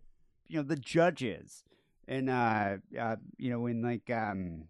[0.46, 1.64] you know, the judges
[2.06, 4.68] and uh, uh you know in like um,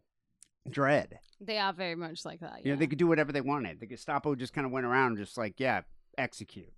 [0.69, 1.19] Dredd.
[1.47, 2.61] They are very much like that.
[2.65, 2.77] You know, yeah.
[2.77, 3.81] they could do whatever they wanted.
[3.81, 5.83] The Gestapo just kind of went around, just like, yeah,
[6.17, 6.73] execute.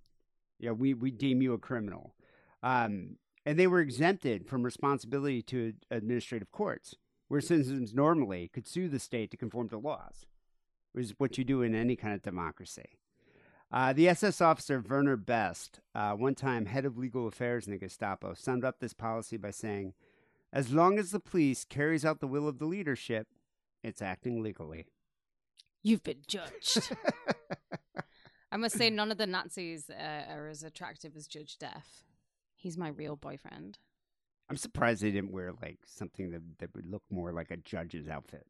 [0.59, 2.15] Yeah, we we deem you a criminal,
[2.63, 6.95] um, and they were exempted from responsibility to administrative courts,
[7.27, 10.25] where citizens normally could sue the state to conform to laws,
[10.93, 12.97] which is what you do in any kind of democracy.
[13.71, 17.77] Uh, the SS officer Werner Best, uh, one time head of legal affairs in the
[17.77, 19.93] Gestapo, summed up this policy by saying,
[20.53, 23.27] As long as the police carries out the will of the leadership,
[23.83, 24.87] it's acting legally.
[25.83, 26.91] You've been judged.
[28.51, 32.03] I must say, none of the Nazis uh, are as attractive as Judge Death.
[32.55, 33.77] He's my real boyfriend.
[34.49, 38.07] I'm surprised they didn't wear like something that, that would look more like a judge's
[38.07, 38.45] outfit.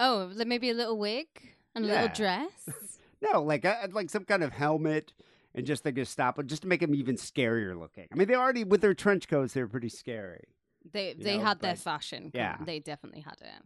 [0.00, 1.26] Oh, like maybe a little wig
[1.74, 1.94] and a Yeah.
[2.02, 2.68] little dress.
[3.20, 5.12] No, like a, like some kind of helmet
[5.52, 8.06] and just the Gestapo, just to make them even scarier looking.
[8.12, 10.44] I mean, they already with their trench coats, they're pretty scary.
[10.92, 12.30] They they know, had their fashion.
[12.32, 12.58] yeah.
[12.64, 13.64] they definitely had it.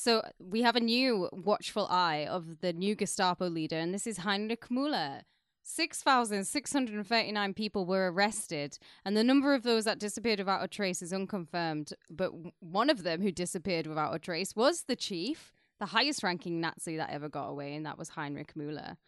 [0.00, 4.18] So we have a new watchful eye of the new Gestapo leader, and this is
[4.18, 5.22] Heinrich Müller.
[5.64, 11.12] 6,639 people were arrested, and the number of those that disappeared without a trace is
[11.12, 11.94] unconfirmed.
[12.08, 12.30] But
[12.60, 16.96] one of them who disappeared without a trace was the chief, the highest ranking Nazi
[16.96, 18.98] that ever got away, and that was Heinrich Müller.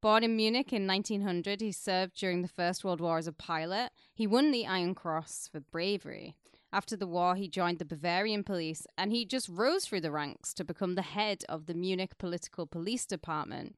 [0.00, 3.90] Born in Munich in 1900, he served during the First World War as a pilot.
[4.14, 6.34] He won the Iron Cross for bravery.
[6.72, 10.54] After the war, he joined the Bavarian police and he just rose through the ranks
[10.54, 13.74] to become the head of the Munich Political Police Department.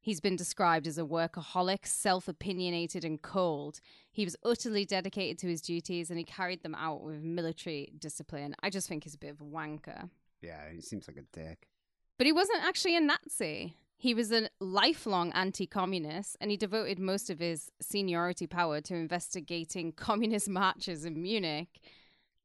[0.00, 3.80] He's been described as a workaholic, self opinionated, and cold.
[4.10, 8.54] He was utterly dedicated to his duties and he carried them out with military discipline.
[8.62, 10.08] I just think he's a bit of a wanker.
[10.40, 11.68] Yeah, he seems like a dick.
[12.16, 13.76] But he wasn't actually a Nazi.
[13.96, 18.94] He was a lifelong anti communist, and he devoted most of his seniority power to
[18.94, 21.80] investigating communist marches in Munich.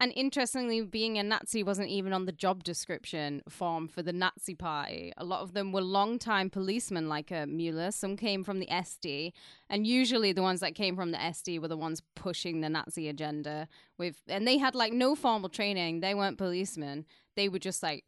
[0.02, 4.54] And interestingly, being a Nazi wasn't even on the job description form for the Nazi
[4.54, 5.14] Party.
[5.16, 7.92] A lot of them were long-time policemen, like uh, Mueller.
[7.92, 9.32] Some came from the SD,
[9.70, 13.08] and usually the ones that came from the SD were the ones pushing the Nazi
[13.08, 13.70] agenda.
[13.98, 16.02] With and they had like no formal training.
[16.02, 17.06] They weren't policemen.
[17.38, 18.04] They were just like,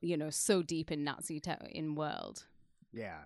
[0.00, 2.46] you know, so deep in Nazi te- in world.
[2.94, 3.18] Yeah,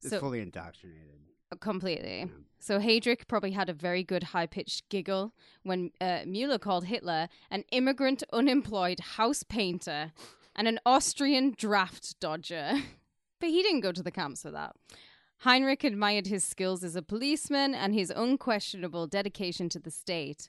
[0.00, 1.18] it's So- fully indoctrinated.
[1.60, 2.30] Completely.
[2.58, 5.32] So Heydrich probably had a very good high pitched giggle
[5.62, 10.12] when uh, Mueller called Hitler an immigrant unemployed house painter
[10.56, 12.72] and an Austrian draft dodger.
[13.40, 14.74] but he didn't go to the camps for that.
[15.40, 20.48] Heinrich admired his skills as a policeman and his unquestionable dedication to the state.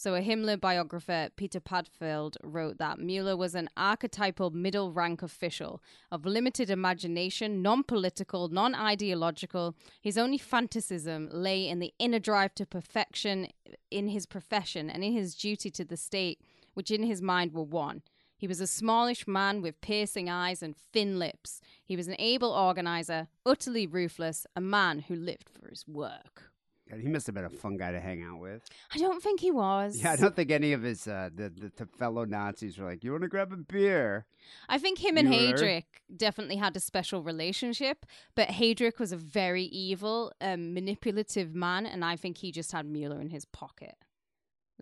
[0.00, 5.82] So, a Himmler biographer, Peter Padfield, wrote that Mueller was an archetypal middle rank official
[6.12, 9.74] of limited imagination, non political, non ideological.
[10.00, 13.48] His only fantasism lay in the inner drive to perfection
[13.90, 16.40] in his profession and in his duty to the state,
[16.74, 18.02] which in his mind were one.
[18.36, 21.60] He was a smallish man with piercing eyes and thin lips.
[21.84, 26.52] He was an able organizer, utterly ruthless, a man who lived for his work.
[26.90, 28.62] God, he must have been a fun guy to hang out with.
[28.94, 30.00] I don't think he was.
[30.02, 33.04] Yeah, I don't think any of his uh, the, the the fellow Nazis were like,
[33.04, 34.26] "You want to grab a beer?"
[34.68, 35.56] I think him and Mueller.
[35.56, 35.84] Heydrich
[36.16, 42.04] definitely had a special relationship, but Heydrich was a very evil, um, manipulative man, and
[42.04, 43.96] I think he just had Mueller in his pocket.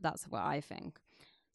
[0.01, 1.01] That's what I think.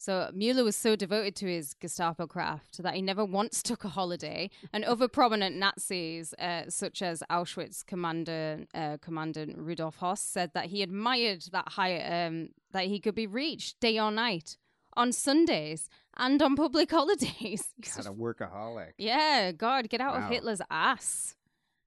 [0.02, 3.88] So Mueller was so devoted to his Gestapo craft that he never once took a
[3.88, 4.50] holiday.
[4.72, 10.66] And other prominent Nazis, uh, such as Auschwitz commander uh, Commandant Rudolf Hoss, said that
[10.66, 14.56] he admired that high um, that he could be reached day or night,
[14.96, 17.62] on Sundays and on public holidays.
[17.80, 18.94] Just a workaholic.
[18.98, 20.24] yeah, God, get out Wow.
[20.24, 21.36] of Hitler's ass,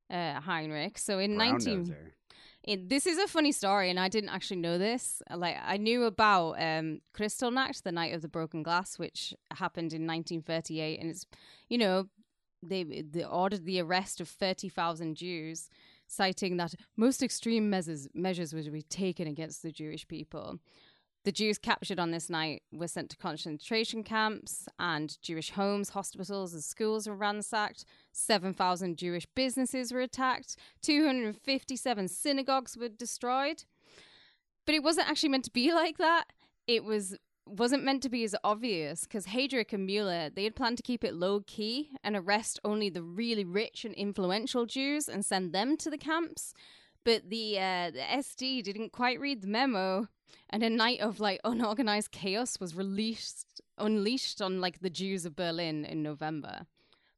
[0.09, 0.97] uh, Heinrich.
[0.99, 1.95] So in Brown 19, noser.
[2.65, 5.21] It, this is a funny story, and I didn't actually know this.
[5.33, 10.07] Like I knew about um, Kristallnacht, the Night of the Broken Glass, which happened in
[10.07, 11.25] 1938, and it's
[11.69, 12.07] you know
[12.63, 15.69] they they ordered the arrest of 30,000 Jews,
[16.07, 20.57] citing that most extreme measures measures were to be taken against the Jewish people.
[21.25, 26.53] The Jews captured on this night were sent to concentration camps, and Jewish homes, hospitals,
[26.53, 27.83] and schools were ransacked.
[28.11, 30.55] 7,000 Jewish businesses were attacked.
[30.83, 33.63] 257 synagogues were destroyed.
[34.67, 36.25] But it wasn't actually meant to be like that.
[36.67, 40.77] It was wasn't meant to be as obvious because Heydrich and Mueller they had planned
[40.77, 45.23] to keep it low key and arrest only the really rich and influential Jews and
[45.23, 46.53] send them to the camps.
[47.03, 50.07] But the uh, the SD didn't quite read the memo,
[50.49, 55.35] and a night of like unorganized chaos was released unleashed on like the Jews of
[55.35, 56.67] Berlin in November.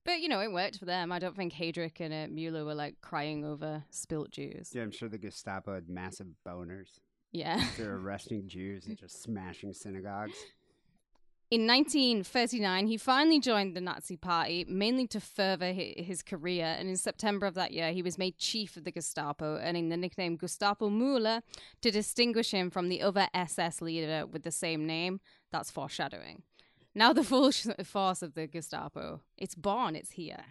[0.06, 1.12] But you know, it worked for them.
[1.12, 4.72] I don't think Heydrich and uh, Mueller were like crying over spilt Jews.
[4.74, 7.00] Yeah, I'm sure the Gestapo had massive boners.
[7.32, 7.64] Yeah.
[7.78, 10.38] They're arresting Jews and just smashing synagogues.
[11.50, 16.66] In 1939, he finally joined the Nazi Party, mainly to further his career.
[16.66, 19.96] And in September of that year, he was made chief of the Gestapo, earning the
[19.96, 21.42] nickname Gestapo Müller
[21.80, 25.22] to distinguish him from the other SS leader with the same name.
[25.50, 26.44] That's foreshadowing.
[26.94, 27.54] Now, the full
[27.86, 29.22] force of the Gestapo.
[29.38, 30.44] It's born, it's here.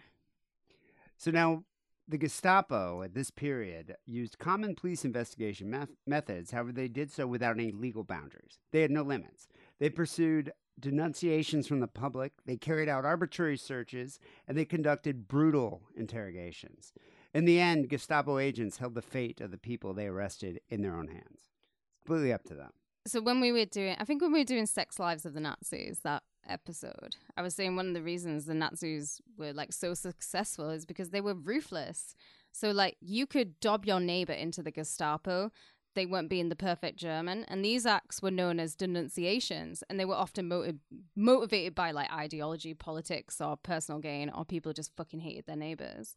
[1.15, 1.63] So now,
[2.07, 6.49] the Gestapo at this period used common police investigation meth- methods.
[6.49, 8.57] However, they did so without any legal boundaries.
[8.71, 9.47] They had no limits.
[9.79, 15.81] They pursued denunciations from the public, they carried out arbitrary searches, and they conducted brutal
[15.95, 16.93] interrogations.
[17.33, 20.95] In the end, Gestapo agents held the fate of the people they arrested in their
[20.95, 21.49] own hands.
[21.91, 22.71] It's completely up to them.
[23.05, 25.39] So when we were doing, I think when we were doing Sex Lives of the
[25.39, 29.93] Nazis, that episode, I was saying one of the reasons the Nazis were like so
[29.93, 32.15] successful is because they were ruthless.
[32.51, 35.51] So like you could dob your neighbor into the Gestapo,
[35.97, 40.05] they weren't being the perfect German, and these acts were known as denunciations, and they
[40.05, 40.79] were often motiv-
[41.15, 46.15] motivated by like ideology, politics, or personal gain, or people just fucking hated their neighbors.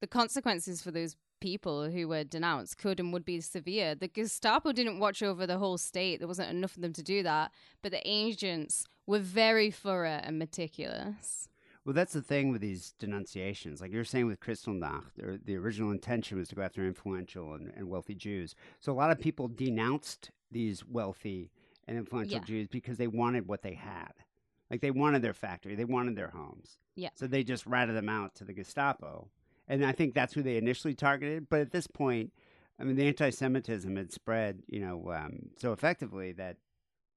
[0.00, 3.94] The consequences for those people who were denounced could and would be severe.
[3.94, 6.18] The Gestapo didn't watch over the whole state.
[6.18, 7.52] There wasn't enough of them to do that.
[7.82, 11.48] But the agents were very thorough and meticulous.
[11.86, 13.80] Well, that's the thing with these denunciations.
[13.80, 17.88] Like you're saying with Kristallnacht, the original intention was to go after influential and, and
[17.88, 18.56] wealthy Jews.
[18.80, 21.52] So a lot of people denounced these wealthy
[21.86, 22.44] and influential Yeah.
[22.44, 24.12] Jews because they wanted what they had.
[24.68, 26.78] Like they wanted their factory, they wanted their homes.
[26.96, 27.10] Yeah.
[27.14, 29.28] So they just ratted them out to the Gestapo.
[29.68, 31.48] And I think that's who they initially targeted.
[31.48, 32.32] But at this point,
[32.80, 36.56] I mean, the anti Semitism had spread, you know, um, so effectively that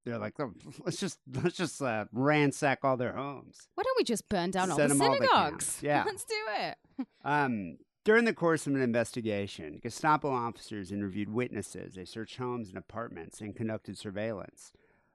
[0.04, 0.52] they're like, "Oh,
[0.84, 3.68] let's just let's just uh, ransack all their homes.
[3.74, 5.80] Why don't we just burn down all the all synagogues?
[5.80, 5.82] camp.
[5.82, 6.04] Yeah.
[6.06, 6.78] Let's do it.
[7.24, 11.94] Um, during the course of an investigation, Gestapo officers interviewed witnesses.
[11.94, 14.72] They searched homes and apartments and conducted surveillance.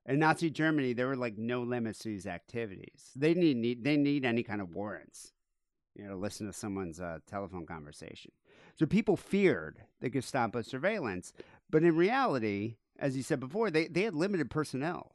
[0.08, 3.12] In Nazi Germany, there were like no limits to these activities.
[3.16, 5.34] They need, need they need any kind of warrants,
[5.96, 8.32] you know, to listen to someone's uh, telephone conversation.
[8.80, 11.34] So people feared the Gestapo surveillance,
[11.70, 15.12] but in reality, as you said before, they, they had limited personnel.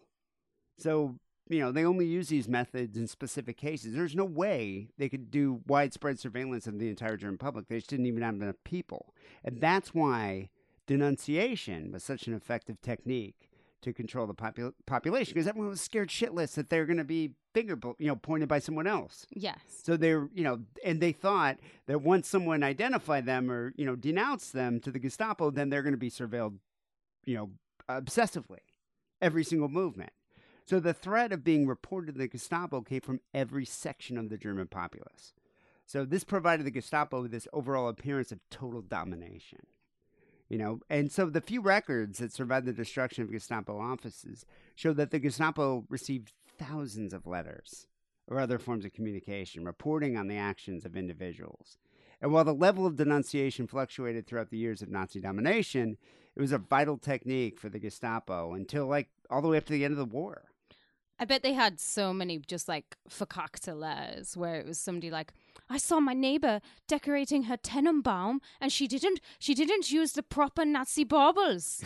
[0.79, 1.17] So,
[1.49, 3.95] you know, they only use these methods in specific cases.
[3.95, 7.69] There's no way they could do widespread surveillance of the entire German public.
[7.69, 9.15] They just didn't even have enough people.
[9.45, 10.51] And that's why
[10.87, 13.51] denunciation was such an effective technique
[13.83, 17.33] to control the popu- population because everyone was scared shitless that they're going to be
[17.55, 19.27] finger, you know, pointed by someone else.
[19.31, 19.59] Yes.
[19.83, 23.97] So they're, you know, and they thought that once someone identified them or, you know,
[23.97, 26.59] denounced them to the Gestapo, then they're going to be surveilled,
[27.25, 27.51] you know,
[27.99, 28.59] obsessively,
[29.21, 30.13] every single movement.
[30.67, 34.39] So the threat of being reported to the Gestapo came from every section of the
[34.39, 35.35] German populace.
[35.85, 39.67] So this provided the Gestapo with this overall appearance of total domination.
[40.49, 44.93] You know, and so the few records that survived the destruction of Gestapo offices show
[44.93, 47.87] that the Gestapo received thousands of letters
[48.27, 51.79] or other forms of communication reporting on the actions of individuals.
[52.21, 55.97] And while the level of denunciation fluctuated throughout the years of Nazi domination,
[56.37, 59.73] it was a vital technique for the Gestapo until like all the way up to
[59.73, 60.45] the end of the war.
[61.19, 65.33] I bet they had so many just like verkackte where it was somebody like,
[65.69, 70.65] I saw my neighbor decorating her Tannenbaum and she didn't she didn't use the proper
[70.65, 71.85] Nazi baubles.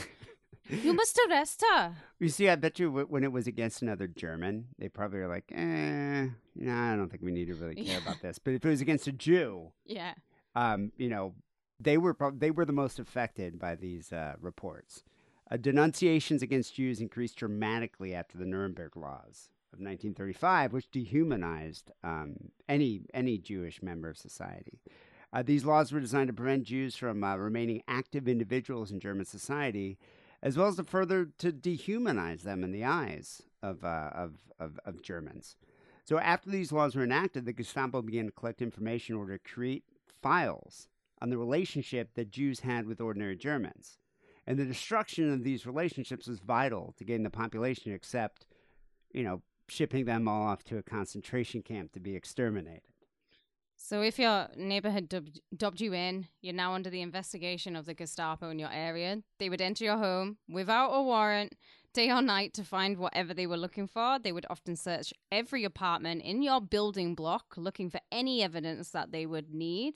[0.69, 1.97] you must arrest her.
[2.21, 5.51] You see, I bet you when it was against another German, they probably were like,
[5.53, 8.39] eh, no, I don't think we need to really care about this.
[8.39, 10.15] But if it was against a Jew, Yeah.
[10.55, 11.35] um, you know,
[11.81, 15.05] they were prob- they were the most affected by these uh, reports.
[15.51, 22.37] Uh, denunciations against Jews increased dramatically after the Nuremberg laws of 1935, which dehumanized um,
[22.69, 24.81] any any Jewish member of society.
[25.33, 29.25] Uh, these laws were designed to prevent Jews from uh, remaining active individuals in German
[29.25, 29.99] society,
[30.41, 34.79] as well as to further to dehumanize them in the eyes of, uh, of, of,
[34.85, 35.57] of Germans.
[36.05, 39.53] So after these laws were enacted, the Gestapo began to collect information in order to
[39.53, 39.83] create
[40.23, 40.89] files
[41.25, 43.97] on the relationship that Jews had with ordinary Germans.
[44.47, 48.45] And the destruction of these relationships was vital to getting the population to accept,
[49.11, 52.83] you know, shipping them all off to a concentration camp to be exterminated.
[53.75, 57.87] So if your neighbor had dubbed, dubbed you in, you're now under the investigation of
[57.87, 59.23] the Gestapo in your area.
[59.39, 61.55] They would enter your home without a warrant,
[61.95, 64.19] day or night, to find whatever they were looking for.
[64.19, 69.11] They would often search every apartment in your building block, looking for any evidence that
[69.11, 69.95] they would need.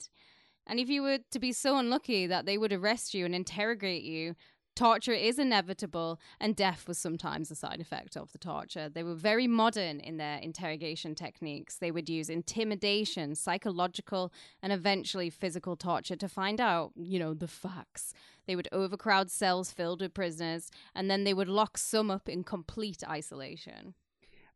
[0.69, 4.03] And if you were to be so unlucky that they would arrest you and interrogate
[4.03, 4.35] you,
[4.75, 8.87] torture is inevitable, and death was sometimes a side effect of the torture.
[8.87, 11.77] They were very modern in their interrogation techniques.
[11.77, 17.47] They would use intimidation, psychological, and eventually physical torture to find out, you know, the
[17.47, 18.13] facts.
[18.45, 22.43] They would overcrowd cells filled with prisoners, and then they would lock some up in
[22.43, 23.95] complete isolation.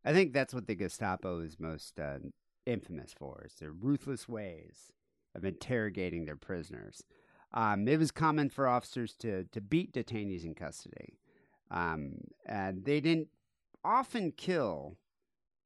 [0.05, 2.19] I think that's what the Gestapo is most uh,
[2.67, 4.91] infamous for: is their ruthless ways
[5.35, 7.03] of interrogating their prisoners.
[7.53, 11.19] Um, it was common for officers to to beat detainees in custody,
[11.69, 12.15] um,
[12.45, 13.27] and they didn't
[13.83, 14.97] often kill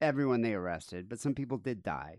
[0.01, 2.17] everyone they arrested, but some people did die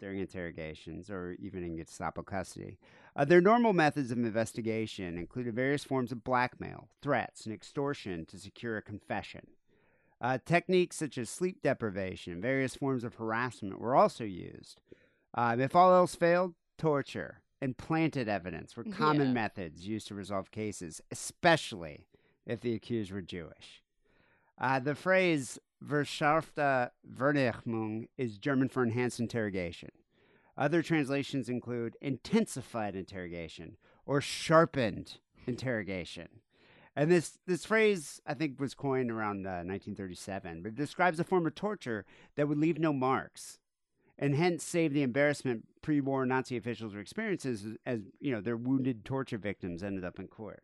[0.00, 2.76] during interrogations or even in Gestapo custody.
[3.14, 8.36] Uh, their normal methods of investigation included various forms of blackmail, threats, and extortion to
[8.36, 9.46] secure a confession.
[10.20, 14.80] Uh, techniques such as sleep deprivation and various forms of harassment were also used.
[15.34, 19.32] Um, if all else failed, torture and planted evidence were common Yeah.
[19.34, 22.08] methods used to resolve cases, especially
[22.44, 23.84] if the accused were Jewish.
[24.58, 29.90] Uh, the phrase verschärfte Vernehmung is German for enhanced interrogation.
[30.56, 36.28] Other translations include intensified interrogation or sharpened interrogation.
[36.96, 41.24] And this, this phrase, I think, was coined around uh, 1937, but it describes a
[41.24, 42.04] form of torture
[42.34, 43.60] that would leave no marks
[44.22, 49.04] and hence save the embarrassment pre-war Nazi officials were experiencing as, you know their wounded
[49.04, 50.62] torture victims ended up in court.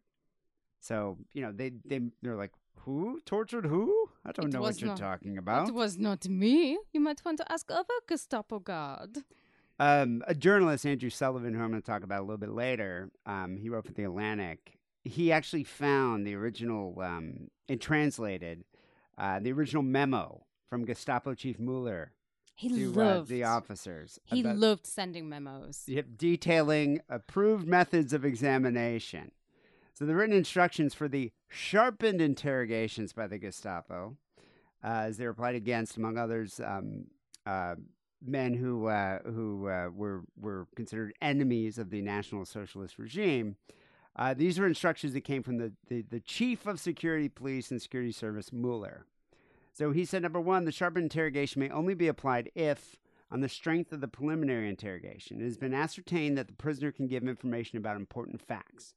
[0.80, 2.52] So you know they they they're like,
[2.84, 4.09] who tortured who?
[4.24, 5.68] I don't It know what you're not- talking about.
[5.68, 6.78] It was not me.
[6.92, 9.18] You might want to ask other Gestapo guard.
[9.80, 13.11] Um, a journalist, Andrew Sullivan, who I'm going to talk about a little bit later,
[13.26, 14.76] um, he wrote for The Atlantic.
[15.04, 18.64] He actually found the original um, and translated
[19.16, 22.11] uh, the original memo from Gestapo Chief Mueller
[22.59, 24.18] He to uh, loved the officers.
[24.24, 25.84] He about- loved sending memos.
[25.86, 29.30] Yep, detailing approved methods of examination.
[29.94, 34.16] So the written instructions for the sharpened interrogations by the Gestapo,
[34.82, 37.04] uh, as they were applied against, among others, um,
[37.46, 37.76] uh,
[38.20, 43.54] men who uh, who uh, were were considered enemies of the National Socialist regime.
[44.16, 47.80] Uh, these were instructions that came from the, the, the chief of security police and
[47.80, 49.06] security service, Mueller.
[49.73, 52.97] So he said, number one, the sharpened interrogation may only be applied if,
[53.31, 57.07] on the strength of the preliminary interrogation, it has been ascertained that the prisoner can
[57.07, 58.95] give information about important facts,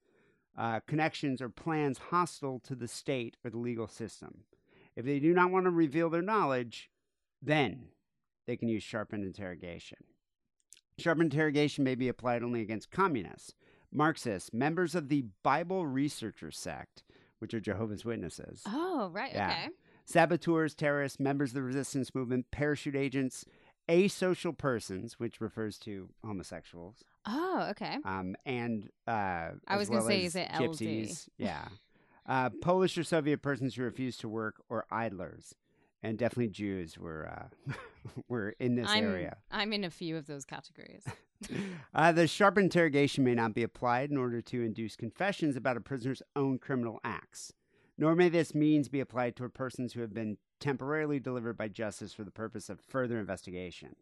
[0.58, 4.46] uh, connections, or plans hostile to the state or the legal system.
[4.96, 6.90] If they do not want to reveal their knowledge,
[7.42, 7.90] then
[8.48, 10.00] they can use sharpened interrogation.
[10.98, 13.54] Sharpened interrogation may be applied only against communists,
[13.92, 17.04] Marxists, members of the Bible Researcher sect,
[17.40, 19.32] which are Jehovah's Witnesses, Oh, right.
[19.34, 19.50] Yeah.
[19.50, 19.70] Okay.
[20.12, 23.46] Saboteurs, terrorists, members of the resistance movement, parachute agents,
[23.90, 27.98] asocial persons, which refers to homosexuals, Oh, okay.
[28.06, 30.62] um, and uh, I as was gonna well say, is it LD?
[30.62, 31.66] gypsies, yeah,
[32.28, 35.54] uh, Polish or Soviet persons who refuse to work or idlers,
[36.04, 37.28] and definitely Jews were
[37.70, 37.74] uh,
[38.28, 39.38] were in this I'm area.
[39.52, 41.04] I'm in a few of those categories.
[41.96, 45.82] Uh, the sharp interrogation may not be applied in order to induce confessions about a
[45.82, 47.52] prisoner's own criminal acts,
[48.02, 52.14] nor may this means be applied toward persons who have been temporarily delivered by justice
[52.14, 53.96] for the purpose of further investigation.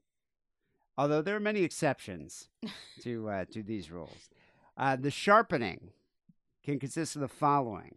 [0.98, 2.48] Although there are many exceptions
[3.02, 4.30] to uh, to these rules,
[4.78, 5.90] uh, the sharpening
[6.64, 7.96] can consist of the following,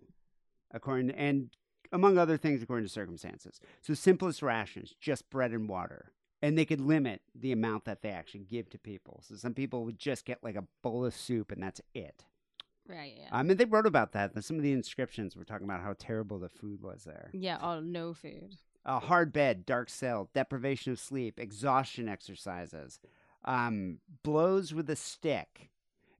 [0.72, 1.50] according and
[1.92, 3.60] among other things, according to circumstances.
[3.80, 8.10] So simplest rations, just bread and water and they could limit the amount that they
[8.10, 9.22] actually give to people.
[9.22, 12.24] So some people would just get like a bowl of soup and that's it.
[12.88, 13.14] Right.
[13.18, 13.28] Yeah.
[13.32, 14.32] I mean, they wrote about that.
[14.44, 17.30] Some of the inscriptions were talking about how terrible the food was there.
[17.32, 17.58] yeah.
[17.60, 18.56] Oh, no food.
[18.84, 22.98] A hard bed, dark cell, deprivation of sleep, exhaustion exercises,
[23.44, 25.70] um, blows with a stick.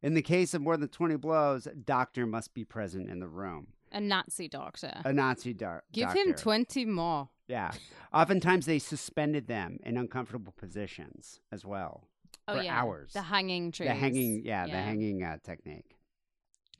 [0.01, 3.27] In the case of more than 20 blows, a doctor must be present in the
[3.29, 3.69] room.
[3.91, 4.93] A Nazi doctor.
[5.05, 6.21] A Nazi dar- Give doctor.
[6.23, 7.29] him twenty more.
[7.47, 7.73] Yeah.
[8.15, 12.09] Oftentimes they suspended them in uncomfortable positions as well.
[12.49, 12.81] Oh For yeah.
[12.81, 13.13] hours.
[13.13, 13.89] The hanging trees.
[13.91, 15.97] The hanging, yeah, the hanging uh, technique.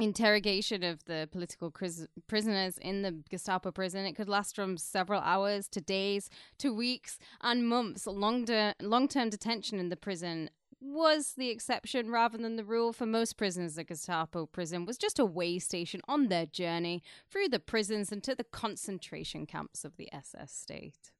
[0.03, 4.05] Interrogation of the political prisoners in the Gestapo prison.
[4.05, 6.29] It could last from several hours to days
[6.59, 8.07] to weeks and months.
[8.07, 8.47] Long
[8.81, 10.51] long term detention in the prison
[10.81, 13.77] was the exception rather than the rule for most prisoners.
[13.77, 18.23] The Gestapo prison was just a way station on their journey through the prisons and
[18.25, 21.13] to the concentration camps of the SS state.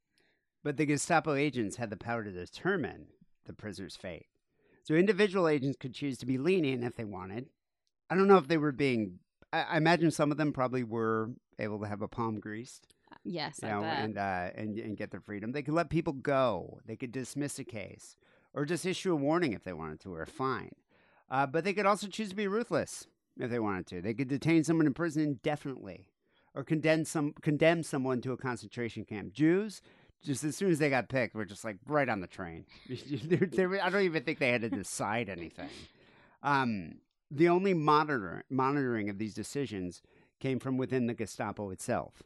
[0.65, 3.07] But the Gestapo agents had the power to determine
[3.47, 4.27] the prisoner's fate.
[4.83, 7.47] So individual agents could choose to be lenient if they wanted.
[8.13, 9.19] I don't know if they were being.
[9.53, 12.87] I, I imagine some of them probably were able to have a palm greased,
[13.25, 15.53] Yes, you I know, and uh, and and get their freedom.
[15.53, 16.81] They could let people go.
[16.87, 18.17] They could dismiss a case,
[18.53, 20.73] or just issue a warning if they wanted to, or a fine.
[21.31, 23.07] Uh, but they could also choose to be ruthless
[23.41, 24.03] if they wanted to.
[24.03, 26.07] They could detain someone in prison indefinitely,
[26.55, 29.33] or condemn some condemn someone to a concentration camp.
[29.33, 29.81] Jews,
[30.23, 32.67] just as soon as they got picked, were just like right on the train.
[32.89, 35.69] They- they were- I don't even think they had to decide anything.
[36.45, 36.97] Um,
[37.33, 40.03] the only monitor, monitoring of these decisions
[40.41, 42.23] came from within the Gestapo itself.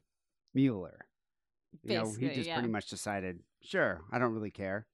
[0.54, 1.07] Mueller.
[1.82, 2.54] You know, he just yeah.
[2.54, 4.86] pretty much decided, sure, I don't really care.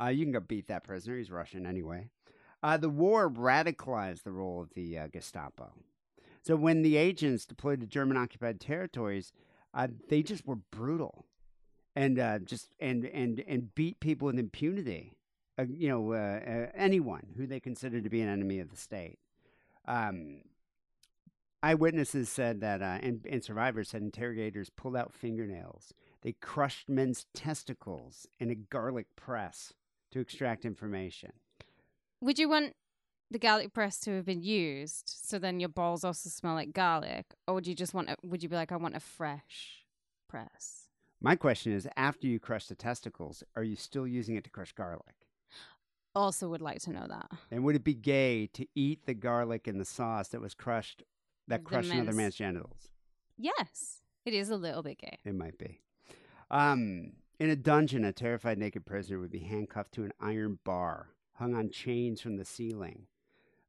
[0.00, 1.16] Uh, you can go beat that prisoner.
[1.16, 2.08] He's Russian anyway.
[2.62, 5.72] Uh, the war radicalized the role of the uh, Gestapo.
[6.42, 9.32] So when the agents deployed to German occupied territories,
[9.74, 11.26] uh, they just were brutal
[11.94, 15.12] and uh, just and and and beat people with impunity.
[15.58, 18.76] Uh, you know, uh, uh, anyone who they considered to be an enemy of the
[18.76, 19.18] state.
[19.88, 20.42] Um,
[21.62, 25.94] eyewitnesses said that, uh, and, and survivors said interrogators pulled out fingernails.
[26.22, 29.72] They They crushed men's testicles in a garlic press
[30.10, 31.32] to extract information.
[32.20, 32.74] Would you want
[33.30, 37.34] the garlic press to have been used so then your balls also smell like garlic?
[37.46, 39.86] Or would you just want a, would you be like, I want a fresh
[40.28, 40.88] press?
[41.20, 44.72] My question is after you crush the testicles, are you still using it to crush
[44.72, 45.27] garlic?
[46.18, 47.30] Also would like to know that.
[47.48, 51.04] And would it be gay to eat the garlic in the sauce that was crushed,
[51.46, 52.88] that crushed another man's genitals?
[53.36, 54.02] Yes.
[54.24, 55.18] It is a little bit gay.
[55.24, 55.80] It might be.
[56.50, 61.10] Um, in a dungeon, a terrified naked prisoner would be handcuffed to an iron bar,
[61.34, 63.06] hung on chains from the ceiling.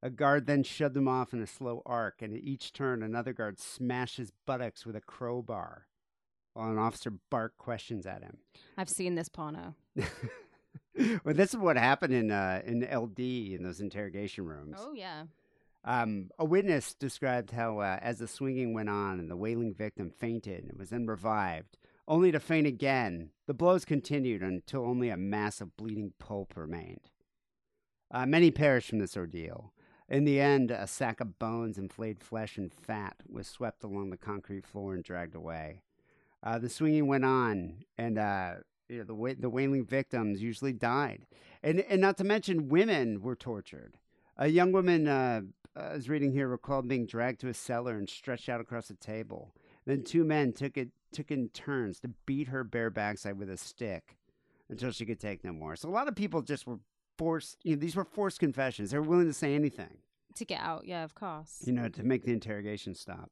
[0.01, 3.31] A guard then shoved them off in a slow arc, and at each turn, another
[3.31, 5.85] guard smashed his buttocks with a crowbar,
[6.53, 8.37] while an officer barked questions at him.
[8.75, 9.75] I've seen this porno.
[11.23, 14.77] well, this is what happened in uh, in LD in those interrogation rooms.
[14.79, 15.23] Oh yeah.
[15.85, 20.09] Um, a witness described how, uh, as the swinging went on and the wailing victim
[20.09, 25.15] fainted and was then revived, only to faint again, the blows continued until only a
[25.15, 27.09] mass of bleeding pulp remained.
[28.11, 29.71] Uh, many perished from this ordeal.
[30.09, 34.09] In the end, a sack of bones and flayed flesh and fat was swept along
[34.09, 35.83] the concrete floor and dragged away.
[36.41, 38.55] Uh, the swinging went on, and uh,
[38.89, 41.25] you know, the the wailing victims usually died,
[41.63, 43.97] and and not to mention women were tortured.
[44.37, 45.41] A young woman uh,
[45.75, 48.95] I was reading here recalled being dragged to a cellar and stretched out across a
[48.95, 49.53] table.
[49.85, 53.57] Then two men took it took in turns to beat her bare backside with a
[53.57, 54.17] stick
[54.69, 55.75] until she could take no more.
[55.75, 56.79] So a lot of people just were
[57.17, 57.57] forced.
[57.63, 58.91] You know, these were forced confessions.
[58.91, 59.97] They were willing to say anything
[60.35, 61.63] To get out, yeah, of course.
[61.65, 63.31] you know, to make the interrogation stop.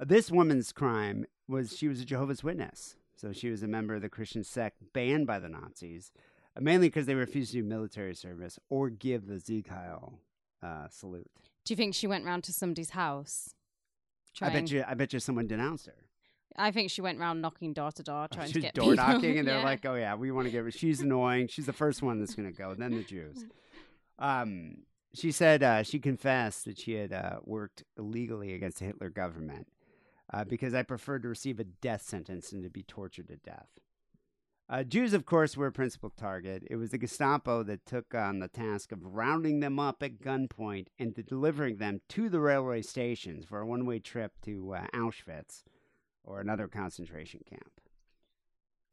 [0.00, 2.96] This woman's crime was she was a Jehovah's Witness.
[3.22, 6.10] So she was a member of the Christian sect banned by the Nazis,
[6.56, 10.18] uh, mainly because they refused to do military service or give the Sieg Heil
[10.60, 11.30] uh, salute.
[11.64, 13.54] Do you think she went round to somebody's house?
[14.40, 14.82] I bet you.
[14.88, 15.94] I bet you someone denounced her.
[16.56, 19.06] I think she went round knocking door to door trying She's to get door people.
[19.06, 19.64] knocking, and they're Yeah.
[19.64, 20.70] like, "Oh yeah, we want to get her.
[20.72, 21.46] She's annoying.
[21.46, 22.74] She's the first one that's going to go.
[22.74, 23.44] Then the Jews."
[24.18, 24.78] Um,
[25.14, 29.66] she said uh, she confessed that she had uh, worked illegally against the Hitler government
[30.32, 33.68] uh, because I preferred to receive a death sentence than to be tortured to death.
[34.68, 36.62] Uh, Jews, of course, were a principal target.
[36.70, 40.86] It was the Gestapo that took on the task of rounding them up at gunpoint
[40.98, 45.64] and delivering them to the railway stations for a one way trip to uh, Auschwitz
[46.24, 47.80] or another concentration camp.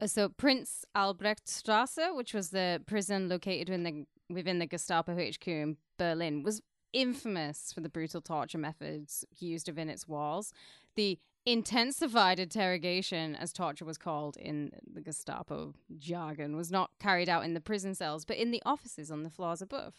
[0.00, 5.48] Uh, So Prince Albrechtstrasse, which was the prison located within the within the Gestapo HQ
[5.48, 6.60] in Berlin, was
[6.92, 10.52] infamous for the brutal torture methods used within its walls.
[10.96, 17.44] The intensified interrogation, as torture was called in the Gestapo jargon, was not carried out
[17.44, 19.94] in the prison cells, but in the offices on the floors above.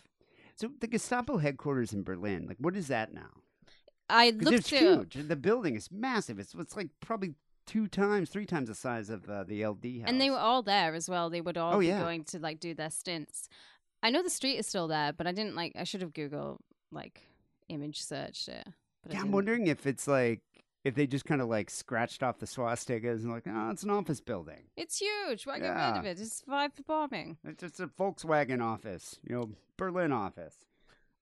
[0.56, 3.30] So the Gestapo headquarters in Berlin, like what is that now?
[4.10, 4.80] I looked it's up.
[4.80, 5.18] huge.
[5.28, 6.38] The building is massive.
[6.40, 7.34] It's it's like probably
[7.66, 10.06] two times, three times the size of uh, the LD house.
[10.10, 11.30] And they were all there as well.
[11.30, 12.00] They would all Oh, be yeah.
[12.02, 13.48] going to like do their stints.
[14.04, 15.74] I know the street is still there, but I didn't like.
[15.76, 16.58] I should have Googled
[16.92, 17.22] like
[17.70, 18.68] image searched it.
[19.04, 20.42] But Yeah, I'm wondering if it's like
[20.84, 23.90] if they just kind of like scratched off the swastikas and like, oh, it's an
[23.90, 24.64] office building.
[24.76, 25.46] It's huge.
[25.46, 26.20] Why get rid of it?
[26.20, 27.38] It's five for bombing.
[27.44, 30.56] It's just a Volkswagen office, you know, Berlin office.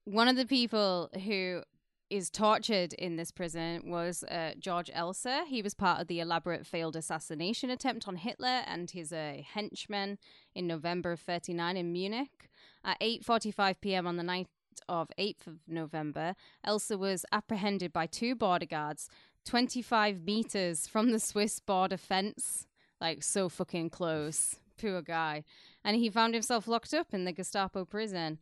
[0.04, 1.62] One of the people who
[2.08, 5.46] is tortured in this prison was uh, George Elser.
[5.46, 10.18] He was part of the elaborate failed assassination attempt on Hitler and his uh, henchmen
[10.54, 12.50] in November of 39 in Munich.
[12.84, 14.06] At 8:45 p.m.
[14.06, 14.48] on the night
[14.88, 16.34] of 8th of November,
[16.66, 19.08] Elser was apprehended by two border guards
[19.44, 22.66] 25 meters from the Swiss border fence.
[23.00, 24.56] Like, so fucking close.
[24.78, 25.44] Poor guy.
[25.84, 28.38] And he found himself locked up in the Gestapo prison.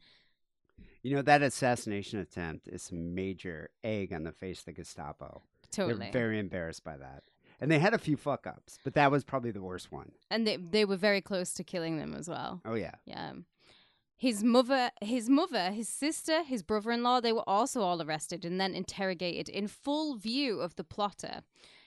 [1.03, 5.43] You know, that assassination attempt is some major egg on the face of the Gestapo.
[5.71, 6.11] Totally.
[6.11, 7.23] They're very embarrassed by that.
[7.61, 10.13] And they had a few fuck ups, but that was probably the worst one.
[10.31, 12.61] and they they were very close to killing them as well.
[12.65, 12.95] Oh, yeah.
[13.05, 13.33] Yeah.
[14.19, 18.75] His mother, his mother, his sister, his brother-in-law, they were also all arrested and then
[18.75, 21.43] interrogated in full view of the plotter.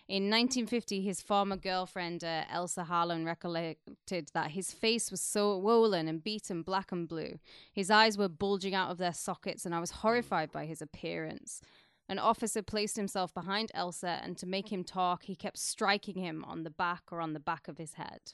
[0.08, 6.08] In 1950, his former girlfriend uh, Elsa Harlan recollected that his face was so swollen
[6.08, 7.38] and beaten black and blue.
[7.74, 11.62] His eyes were bulging out of their sockets, and I was horrified by his appearance.
[12.08, 16.46] An officer placed himself behind Elser, and to make him talk, he kept striking him
[16.46, 18.34] on the back or on the back of his head.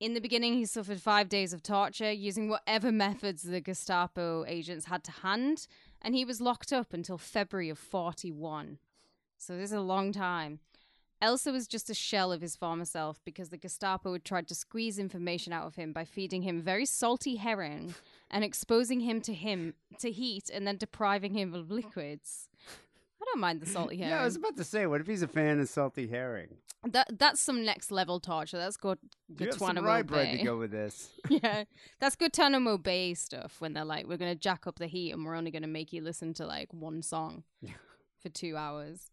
[0.00, 4.86] In the beginning, he suffered five days of torture using whatever methods the Gestapo agents
[4.86, 5.66] had to hand,
[6.02, 8.78] and he was locked up until February of 41.
[9.38, 10.58] So this is a long time.
[11.22, 14.54] Elser was just a shell of his former self because the Gestapo had tried to
[14.54, 17.94] squeeze information out of him by feeding him very salty herring
[18.30, 22.48] and exposing him to him to heat and then depriving him of liquids.
[23.24, 24.10] I don't mind the salty herring.
[24.10, 26.48] Yeah, I was about to say, what if he's a fan of salty herring?
[26.86, 28.58] That that's some next level torture.
[28.58, 28.98] That's good.
[29.38, 31.08] You have some rye bread to go with this.
[31.30, 31.64] yeah,
[31.98, 32.32] that's good.
[32.32, 33.56] Guantanamo Bay stuff.
[33.60, 36.02] When they're like, we're gonna jack up the heat and we're only gonna make you
[36.02, 37.44] listen to like one song
[38.22, 39.10] for two hours.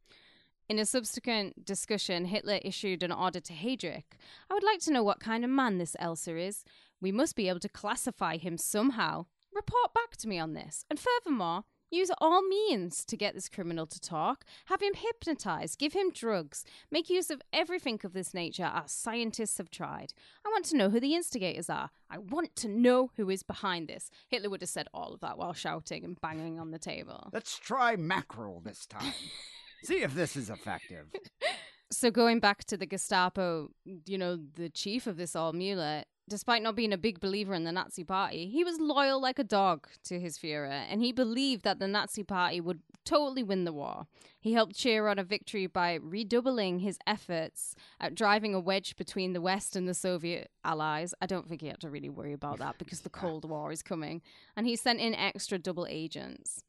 [0.67, 4.03] In a subsequent discussion, Hitler issued an order to Heydrich.
[4.49, 6.63] I would like to know what kind of man this Elser is.
[6.99, 9.25] We must be able to classify him somehow.
[9.53, 10.85] Report back to me on this.
[10.89, 14.45] And furthermore, use all means to get this criminal to talk.
[14.65, 19.57] Have him hypnotized, give him drugs, make use of everything of this nature our scientists
[19.57, 20.13] have tried.
[20.45, 21.89] I want to know who the instigators are.
[22.09, 24.09] I want to know who is behind this.
[24.27, 27.29] Hitler would have said all of that while shouting and banging on the table.
[27.31, 29.13] Let's try mackerel this time.
[29.83, 31.07] See if this is effective.
[31.91, 36.63] So going back to the Gestapo, you know, the chief of this all, Mueller, despite
[36.63, 39.89] not being a big believer in the Nazi party, he was loyal like a dog
[40.05, 44.07] to his Führer, and he believed that the Nazi party would totally win the war.
[44.39, 49.33] He helped cheer on a victory by redoubling his efforts at driving a wedge between
[49.33, 51.13] the West and the Soviet allies.
[51.21, 53.81] I don't think he had to really worry about that because the Cold War is
[53.83, 54.21] coming,
[54.55, 56.63] and he sent in extra double agents.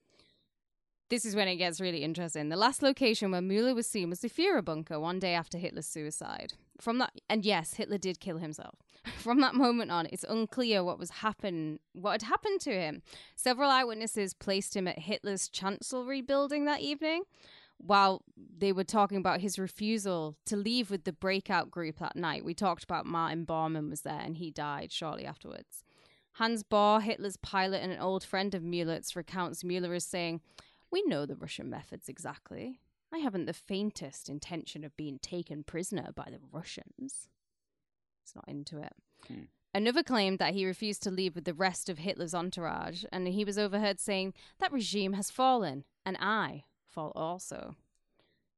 [1.13, 2.49] This is when it gets really interesting.
[2.49, 5.85] The last location where Mueller was seen was the Führer bunker one day after Hitler's
[5.85, 6.55] suicide.
[6.81, 8.79] From that, and yes, Hitler did kill himself.
[9.19, 13.03] From that moment on, it's unclear what was happen, what had happened to him.
[13.37, 17.25] Several eyewitnesses placed him at Hitler's chancellery building that evening,
[17.77, 22.43] while they were talking about his refusal to leave with the breakout group that night.
[22.43, 25.85] We talked about Martin Bormann was there, and he died shortly afterwards.
[26.37, 30.41] Hans Baur, Hitler's pilot and an old friend of Mueller's, recounts Mueller as saying,
[30.93, 32.80] we know the Russian methods exactly.
[33.12, 37.28] I haven't the faintest intention of being taken prisoner by the Russians.
[38.22, 38.93] He's not into it.
[39.26, 39.45] Hmm.
[39.74, 43.45] Another claimed that he refused to leave with the rest of Hitler's entourage, and he
[43.45, 47.74] was overheard saying, That regime has fallen, and I fall also.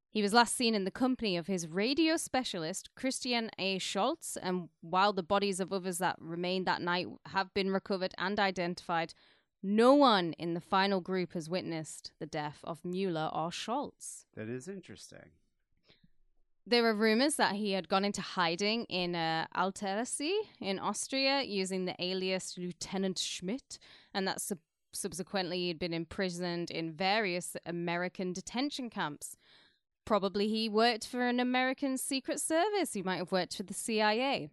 [0.09, 3.79] He was last seen in the company of his radio specialist, Christian A.
[3.79, 8.39] Scholz, and while the bodies of others that remained that night have been recovered and
[8.39, 9.13] identified,
[9.65, 14.25] no one in the final group has witnessed the death of Mueller or Scholz.
[14.35, 15.31] That is interesting.
[16.67, 21.85] There were rumors that he had gone into hiding in uh, Altersee in Austria using
[21.85, 23.79] the alias Lieutenant Schmidt,
[24.13, 24.59] and that sub-
[24.93, 29.35] subsequently he'd been imprisoned in various American detention camps.
[30.05, 32.93] Probably he worked for an American Secret Service.
[32.93, 34.49] He might have worked for the CIA.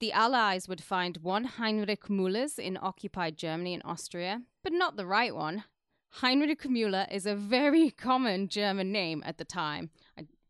[0.00, 5.06] The Allies would find one Heinrich Müllers in occupied Germany and Austria, but not the
[5.06, 5.64] right one.
[6.10, 9.90] Heinrich Müller is a very common German name at the time.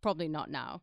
[0.02, 0.82] Probably not now.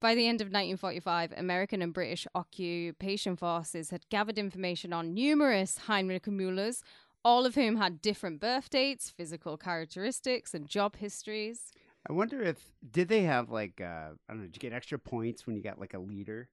[0.00, 5.78] By the end of 1945, American and British occupation forces had gathered information on numerous
[5.78, 6.82] Heinrich Müllers,
[7.24, 11.72] all of whom had different birth dates, physical characteristics, and job histories.
[12.08, 14.44] I wonder if did they have like uh, I don't know?
[14.44, 16.48] Did you get extra points when you got like a leader?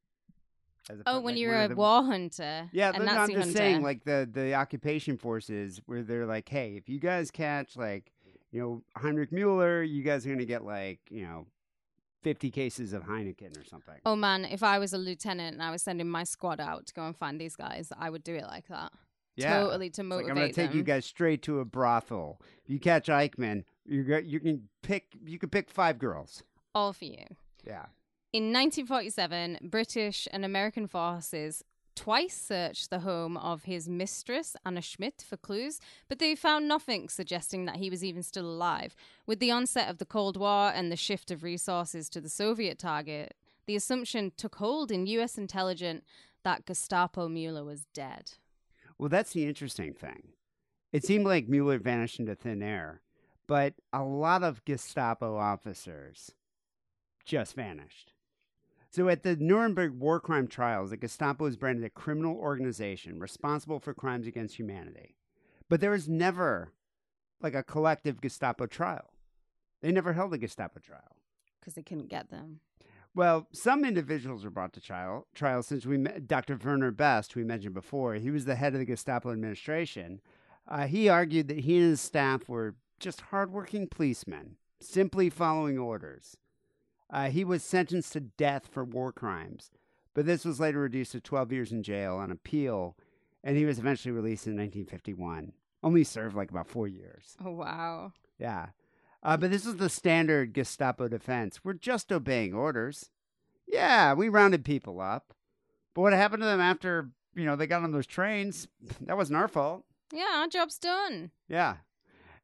[1.05, 3.51] Oh, when you're a the- war hunter, Yeah, but I'm just hunter.
[3.57, 8.11] saying, like the the occupation forces, where they're like, hey, if you guys catch like,
[8.51, 11.47] you know, Heinrich Mueller, you guys are gonna get like, you know,
[12.21, 13.95] fifty cases of Heineken or something.
[14.05, 16.93] Oh man, if I was a lieutenant and I was sending my squad out to
[16.93, 18.91] go and find these guys, I would do it like that.
[19.35, 19.59] yeah.
[19.61, 22.39] Totally to motivate like I'm gonna take you guys straight to a brothel.
[22.63, 26.43] If you catch Eichmann, you you can pick you can pick five girls.
[26.75, 27.25] All for you.
[27.65, 27.85] Yeah.
[28.33, 31.63] In 1947, British and American forces
[31.95, 35.79] twice searched the home of his mistress, Anna Schmidt, for clues,
[36.09, 38.95] but they found nothing suggesting that he was even still alive.
[39.27, 42.79] With the onset of the Cold War and the shift of resources to the Soviet
[42.79, 43.35] target,
[43.67, 45.37] the assumption took hold in U.S.
[45.37, 46.03] intelligence
[46.43, 48.31] that Gestapo Mueller was dead.
[48.97, 50.29] Well, that's the interesting thing.
[50.91, 53.01] It seemed like Mueller vanished into thin air,
[53.45, 56.31] but a lot of Gestapo officers
[57.23, 58.12] just vanished.
[58.93, 63.79] So, at the Nuremberg war crime trials, the Gestapo was branded a criminal organization responsible
[63.79, 65.15] for crimes against humanity.
[65.67, 66.73] But there was never
[67.41, 69.11] like a collective Gestapo trial.
[69.81, 71.17] They never held a Gestapo trial.
[71.59, 72.59] Because they couldn't get them.
[73.15, 75.25] Well, some individuals were brought to trial.
[75.33, 76.55] Trial since we met Dr.
[76.63, 80.21] Werner Best, who we mentioned before, he was the head of the Gestapo administration.
[80.67, 86.37] Uh, he argued that he and his staff were just hardworking policemen, simply following orders.
[87.13, 89.69] Uh, he was sentenced to death for war crimes,
[90.15, 92.97] but this was later reduced to 12 years in jail on appeal,
[93.43, 95.53] and he was eventually released in 1951.
[95.83, 97.37] Only served like about four years.
[97.45, 98.13] Oh, wow.
[98.39, 98.69] Yeah.
[99.21, 101.59] Uh, but this is the standard Gestapo defense.
[101.63, 103.11] We're just obeying orders.
[103.67, 105.35] Yeah, we rounded people up.
[105.93, 108.67] But what happened to them after, you know, they got on those trains?
[109.01, 109.83] That wasn't our fault.
[110.11, 111.29] Yeah, our job's done.
[111.47, 111.75] Yeah.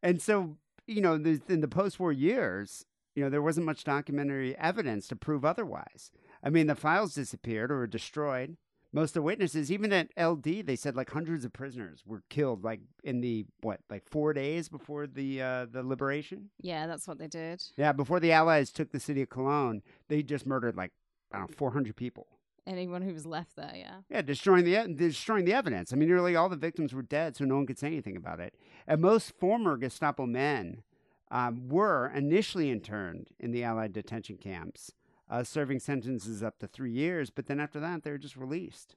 [0.03, 0.57] And so
[0.89, 5.43] you know, in the post-war years, you know, there wasn't much documentary evidence to prove
[5.43, 6.11] otherwise.
[6.43, 8.57] I mean, the files disappeared or were destroyed.
[8.91, 12.63] Most of the witnesses, even at LD, they said like hundreds of prisoners were killed,
[12.63, 16.49] like in the what, like four days before the uh, the liberation.
[16.59, 17.61] Yeah, that's what they did.
[17.77, 20.91] Yeah, before the Allies took the city of Cologne, they just murdered like
[21.31, 22.27] I don't know, 400 people.
[22.65, 23.97] Anyone who was left there, yeah.
[24.09, 25.93] Yeah, destroying the destroying the evidence.
[25.93, 28.39] I mean, nearly all the victims were dead, so no one could say anything about
[28.39, 28.55] it.
[28.87, 30.83] And most former Gestapo men
[31.31, 34.91] um, were initially interned in the Allied detention camps,
[35.29, 37.29] uh, serving sentences up to three years.
[37.29, 38.95] But then after that, they were just released.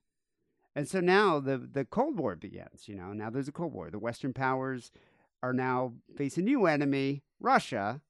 [0.74, 2.88] And so now the the Cold War begins.
[2.88, 3.90] You know, now there's a Cold War.
[3.90, 4.90] The Western powers
[5.42, 8.00] are now face a new enemy, Russia.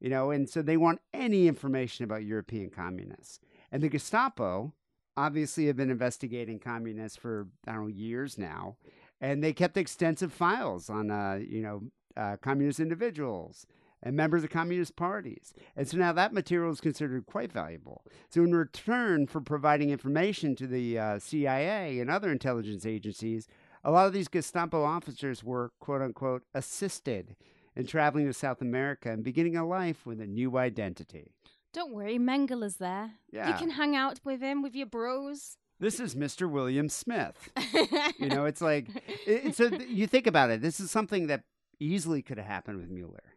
[0.00, 3.40] You know, and so they want any information about European communists.
[3.72, 4.74] And the Gestapo
[5.16, 8.76] obviously have been investigating communists for I don't know years now,
[9.20, 11.82] and they kept extensive files on uh, you know
[12.16, 13.66] uh, communist individuals
[14.02, 18.04] and members of communist parties, and so now that material is considered quite valuable.
[18.28, 23.48] So in return for providing information to the uh, CIA and other intelligence agencies,
[23.82, 27.34] a lot of these Gestapo officers were quote unquote assisted
[27.76, 31.32] in traveling to South America and beginning a life with a new identity.
[31.72, 33.12] Don't worry, Mengele's there.
[33.32, 33.48] Yeah.
[33.48, 35.56] You can hang out with him, with your bros.
[35.80, 36.48] This is Mr.
[36.48, 37.50] William Smith.
[38.18, 38.86] You know, it's like
[39.26, 39.68] it, so.
[39.70, 40.60] th- You think about it.
[40.62, 41.42] This is something that
[41.84, 43.34] easily could have happened with Mueller.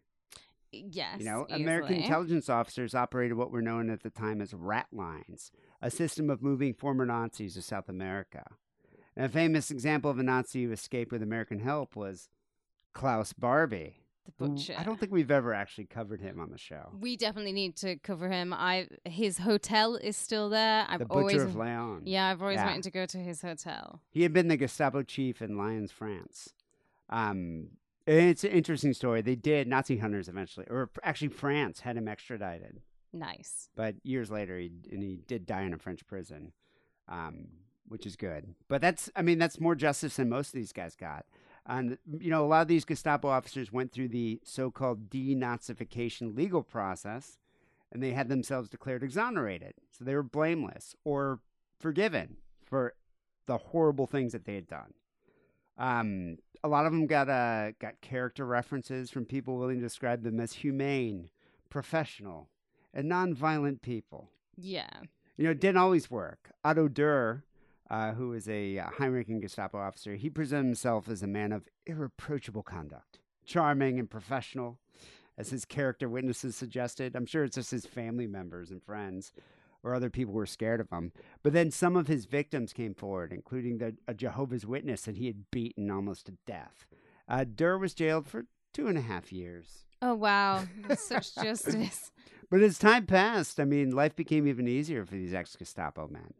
[0.71, 1.19] yes.
[1.19, 5.51] You know, American intelligence officers operated what were known at the time as rat lines,
[5.81, 8.43] a system of moving former Nazis to South America.
[9.15, 12.29] And a famous example of a Nazi who escaped with American help was
[12.93, 13.95] Klaus Barbie.
[14.25, 14.75] The who butcher.
[14.77, 16.91] I don't think we've ever actually covered him on the show.
[16.99, 18.53] We definitely need to cover him.
[18.53, 20.85] I his hotel is still there.
[20.89, 22.01] I've the Butcher always of Lyon.
[22.05, 22.65] yeah, I've always Yeah.
[22.67, 24.01] wanted to go to his hotel.
[24.11, 26.53] He had been the Gestapo chief in Lyons, France.
[27.09, 27.69] Um,
[28.07, 29.21] it's an interesting story.
[29.21, 32.81] They did Nazi hunters eventually, or actually France had him extradited,
[33.13, 33.69] Nice.
[33.75, 36.53] but years later, he and he did die in a French prison,
[37.09, 37.47] um,
[37.87, 38.55] which is good.
[38.67, 41.25] But that's, I mean, that's more justice than most of these guys got.
[41.65, 46.63] And you know, a lot of these Gestapo officers went through the so-called denazification legal
[46.63, 47.37] process,
[47.91, 51.39] and they had themselves declared exonerated, so they were blameless or
[51.79, 52.93] forgiven for
[53.47, 54.93] the horrible things that they had done.
[55.77, 60.23] Um, a lot of them got uh, got character references from people willing to describe
[60.23, 61.29] them as humane,
[61.69, 62.49] professional,
[62.93, 64.29] and nonviolent people.
[64.55, 64.89] Yeah.
[65.37, 66.49] You know, it didn't always work.
[66.65, 67.43] Otto Durr,
[67.91, 71.67] uh, who was a uh, high-ranking Gestapo officer, he presented himself as a man of
[71.85, 74.79] irreproachable conduct, charming and professional,
[75.37, 77.15] as his character witnesses suggested.
[77.15, 79.31] I'm sure it's just his family members and friends
[79.87, 81.11] or other people were scared of him.
[81.43, 85.27] But then some of his victims came forward, including the, a Jehovah's Witness that he
[85.27, 86.85] had beaten almost to death.
[87.27, 89.85] Uh, Durr was jailed for two and a half years.
[90.01, 90.65] Oh wow,
[90.97, 92.11] such justice.
[92.49, 96.33] But as time passed, I mean, life became even easier for these ex Gestapo men.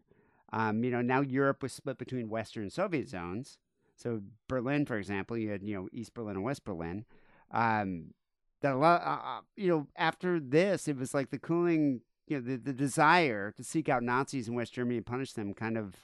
[0.53, 3.57] Um, you know, now Europe was split between Western and Soviet zones.
[3.95, 7.05] So Berlin, for example, you had you know East Berlin and West Berlin.
[7.51, 8.13] Um,
[8.61, 12.37] that a lot, uh, uh, you know, after this, it was like the cooling, you
[12.37, 15.77] know, the, the desire to seek out Nazis in West Germany and punish them kind
[15.77, 15.95] of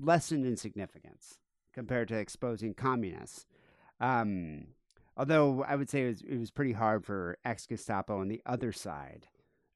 [0.00, 1.38] lessened in significance
[1.72, 3.46] compared to exposing communists.
[4.00, 4.68] Um,
[5.16, 8.42] although I would say it was, it was pretty hard for ex Gestapo on the
[8.46, 9.26] other side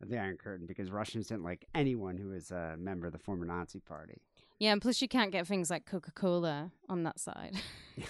[0.02, 3.18] of the Iron Curtain because Russians didn't like anyone who was a member of the
[3.18, 4.22] former Nazi Party.
[4.58, 7.56] Yeah, and plus you can't get things like Coca Cola on that side.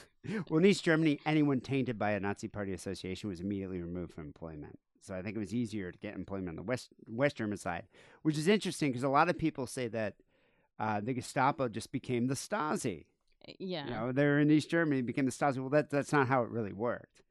[0.48, 4.26] Well, in East Germany, anyone tainted by a Nazi Party association was immediately removed from
[4.26, 4.78] employment.
[5.02, 7.84] So I think it was easier to get employment on the West West German side,
[8.22, 10.14] which is interesting because a lot of people say that
[10.78, 13.04] uh, the Gestapo just became the Stasi.
[13.58, 13.84] yeah.
[13.84, 15.58] You know, they're in East Germany, became the Stasi.
[15.58, 17.22] Well, that, that's not how it really worked.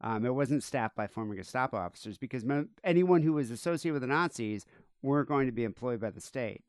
[0.00, 4.02] Um, it wasn't staffed by former Gestapo officers because mo- anyone who was associated with
[4.02, 4.66] the Nazis
[5.02, 6.62] weren't going to be employed by the state.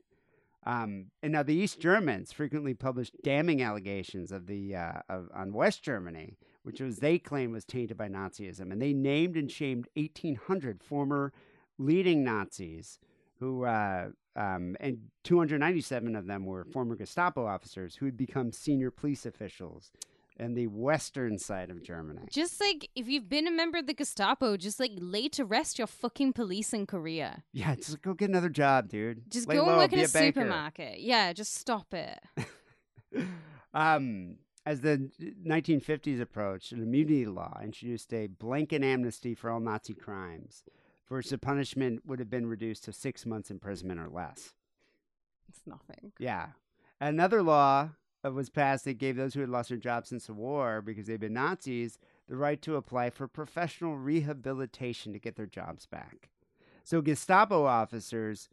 [0.64, 5.52] Um, and now the East Germans frequently published damning allegations of the uh, of, on
[5.52, 6.36] West Germany,
[6.66, 11.32] which was they claimed was tainted by Nazism, and they named and shamed 1,800 former
[11.78, 12.98] leading Nazis
[13.38, 18.90] who uh, um, and 297 of them were former Gestapo officers who had become senior
[18.90, 19.92] police officials
[20.38, 22.22] in the western side of Germany.
[22.30, 25.78] Just like if you've been a member of the Gestapo, just like lay to rest
[25.78, 27.44] your fucking policing career.
[27.52, 29.30] Yeah, just go get another job, dude.
[29.30, 30.40] Just Lay go and work in a, banker.
[30.40, 31.00] supermarket.
[31.00, 32.18] Yeah, just stop it.
[33.74, 34.36] um,
[34.66, 35.08] as the
[35.46, 40.64] 1950s approached, an immunity law introduced a blanket amnesty for all Nazi crimes,
[41.04, 44.54] for which the punishment would have been reduced to six months imprisonment or less.
[45.48, 46.12] It's nothing.
[46.18, 46.48] Yeah.
[47.00, 47.90] Another law
[48.24, 51.20] was passed that gave those who had lost their jobs since the war because they'd
[51.20, 51.96] been Nazis
[52.26, 56.30] the right to apply for professional rehabilitation to get their jobs back.
[56.82, 58.48] So Gestapo officers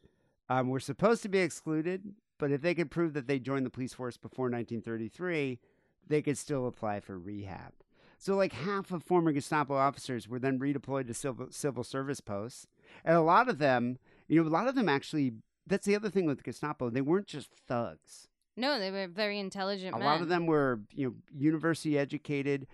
[0.48, 3.72] um, were supposed to be excluded, but if they could prove that they joined the
[3.72, 5.60] police force before 1933,
[6.08, 7.74] they could still apply for rehab.
[8.18, 12.68] So, like half of former Gestapo officers were then redeployed to civil, civil service posts.
[13.04, 13.98] And a lot of them,
[14.28, 15.34] you know, a lot of them actually,
[15.68, 18.30] that's the other thing with Gestapo, they weren't just thugs.
[18.56, 20.06] No, they were very intelligent A men.
[20.08, 22.68] lot of them were, you know, university educated.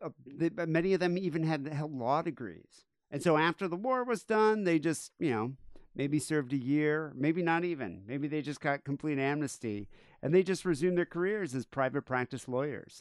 [0.00, 2.84] Uh, they, many of them even had held law degrees.
[3.10, 5.52] And so after the war was done, they just, you know,
[5.94, 8.02] maybe served a year, maybe not even.
[8.06, 9.88] Maybe they just got complete amnesty
[10.26, 13.00] and they just resumed their careers as private practice lawyers,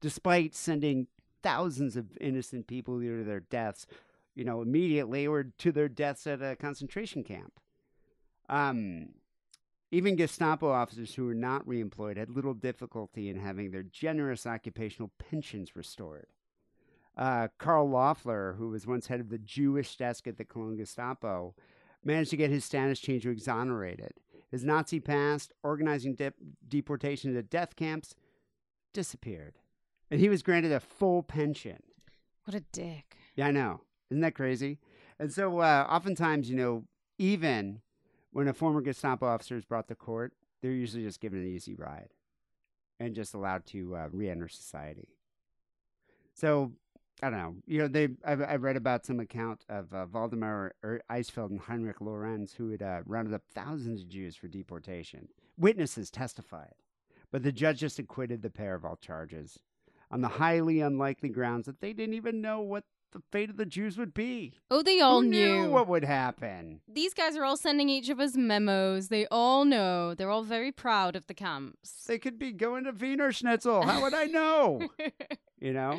[0.00, 1.06] despite sending
[1.40, 3.86] thousands of innocent people either to their deaths,
[4.34, 7.60] you know, immediately or to their deaths at a concentration camp.
[8.48, 9.10] Um,
[9.92, 15.12] even Gestapo officers who were not reemployed had little difficulty in having their generous occupational
[15.18, 16.26] pensions restored.
[17.16, 21.54] Uh, Karl Loeffler, who was once head of the Jewish desk at the Cologne Gestapo,
[22.02, 24.14] managed to get his status changed to exonerated.
[24.56, 26.32] His Nazi past, organizing de-
[26.66, 28.14] deportation to death camps,
[28.94, 29.58] disappeared.
[30.10, 31.82] And he was granted a full pension.
[32.44, 33.18] What a dick.
[33.34, 33.82] Yeah, I know.
[34.10, 34.78] Isn't that crazy?
[35.18, 36.84] And so, uh, oftentimes, you know,
[37.18, 37.82] even
[38.32, 40.32] when a former Gestapo officer is brought to court,
[40.62, 42.14] they're usually just given an easy ride
[42.98, 45.10] and just allowed to uh, re-enter society.
[46.32, 46.72] So,
[47.22, 47.54] I don't know.
[47.66, 51.60] You know, they I've, I've read about some account of uh, Waldemar er- Eisfeld and
[51.60, 55.28] Heinrich Lorenz, who had uh, rounded up thousands of Jews for deportation.
[55.58, 56.74] Witnesses testified,
[57.32, 59.58] but the judge just acquitted the pair of all charges
[60.10, 63.64] on the highly unlikely grounds that they didn't even know what the fate of the
[63.64, 64.52] Jews would be.
[64.70, 65.62] Oh, they all knew.
[65.62, 66.80] knew what would happen.
[66.86, 69.08] These guys are all sending each of us memos.
[69.08, 70.14] They all know.
[70.14, 72.04] They're all very proud of the camps.
[72.06, 73.82] They could be going to Wiener Schnitzel.
[73.82, 74.88] How would I know?
[75.58, 75.98] you know?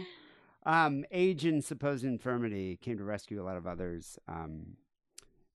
[0.67, 4.19] Um, age and supposed infirmity came to rescue a lot of others.
[4.27, 4.75] Um,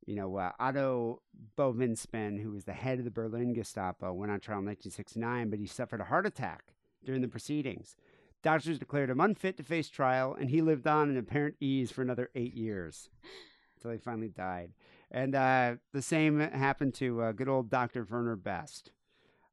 [0.06, 1.20] you know, uh, Otto
[1.56, 5.58] Bovensiepen, who was the head of the Berlin Gestapo, went on trial in 1969, but
[5.58, 6.72] he suffered a heart attack
[7.04, 7.94] during the proceedings.
[8.42, 12.00] Doctors declared him unfit to face trial, and he lived on in apparent ease for
[12.00, 13.10] another eight years
[13.76, 14.72] until he finally died.
[15.10, 18.06] And uh, the same happened to uh, good old Dr.
[18.08, 18.92] Werner Best,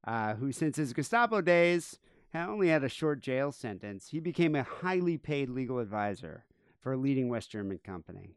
[0.08, 2.00] uh, who, since his Gestapo days,
[2.34, 4.10] had only had a short jail sentence.
[4.10, 6.46] He became a highly paid legal advisor
[6.80, 8.36] for a leading West German company.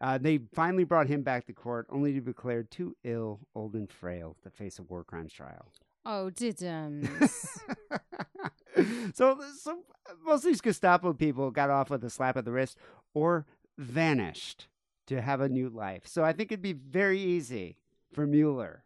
[0.00, 3.74] Uh, they finally brought him back to court, only to be declared too ill, old,
[3.74, 5.70] and frail to face a war crimes trial.
[6.06, 7.06] oh, didn't.
[9.14, 9.78] so, so
[10.24, 12.78] most of these Gestapo people got off with a slap of the wrist
[13.12, 13.44] or
[13.76, 14.68] vanished
[15.06, 16.06] to have a new life.
[16.06, 17.76] So I think it'd be very easy
[18.10, 18.84] for Mueller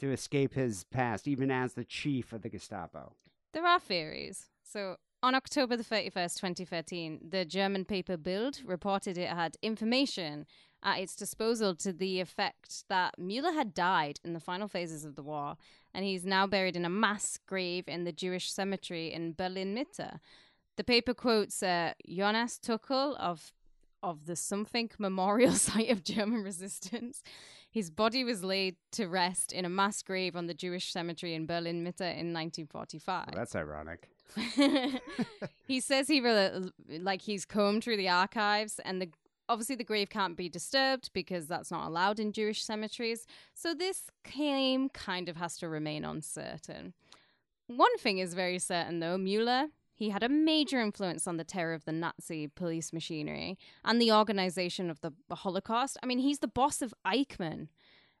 [0.00, 3.14] to escape his past, even as the chief of the Gestapo.
[3.52, 4.46] There are theories.
[4.62, 10.46] So, on October the 31st, 2013, the German paper Bild reported it had information
[10.82, 15.14] at its disposal to the effect that Mueller had died in the final phases of
[15.14, 15.56] the war,
[15.94, 20.18] and he's now buried in a mass grave in the Jewish cemetery in Berlin Mitte.
[20.76, 23.52] The paper quotes uh, Jonas Tuchel of
[24.02, 27.22] of the something memorial site of German resistance.
[27.72, 31.46] His body was laid to rest in a mass grave on the Jewish cemetery in
[31.46, 34.10] Berlin Mitte in 1945 Well, that's ironic.
[35.66, 36.70] he says he really
[37.00, 39.10] like he's combed through the archives and the
[39.48, 43.26] obviously the grave can't be disturbed because that's not allowed in Jewish cemeteries.
[43.54, 46.92] So this claim kind of has to remain uncertain.
[47.68, 49.68] One thing is very certain though, Mueller
[50.02, 54.10] he had a major influence on the terror of the Nazi police machinery and the
[54.10, 55.96] organization of the Holocaust.
[56.02, 57.68] I mean, he's the boss of Eichmann.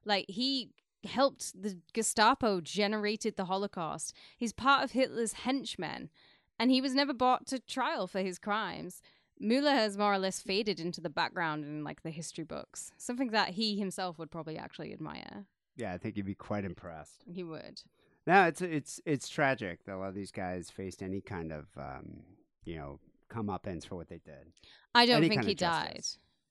[0.04, 0.70] Like he
[1.04, 4.14] helped the Gestapo generated the Holocaust.
[4.36, 6.08] He's part of Hitler's henchmen,
[6.56, 9.02] and he was never brought to trial for his crimes.
[9.40, 13.32] Mueller has more or less faded into the background in like the history books, something
[13.32, 15.46] that he himself would probably actually admire.
[15.74, 17.24] Yeah, I think you'd be quite impressed.
[17.26, 17.82] He would.
[18.26, 21.66] No, it's it's it's tragic that a lot of these guys faced any kind of
[21.76, 22.22] um,
[22.64, 23.00] you know
[23.30, 24.52] comeuppance for what they did.
[24.94, 26.04] I don't Any think he died.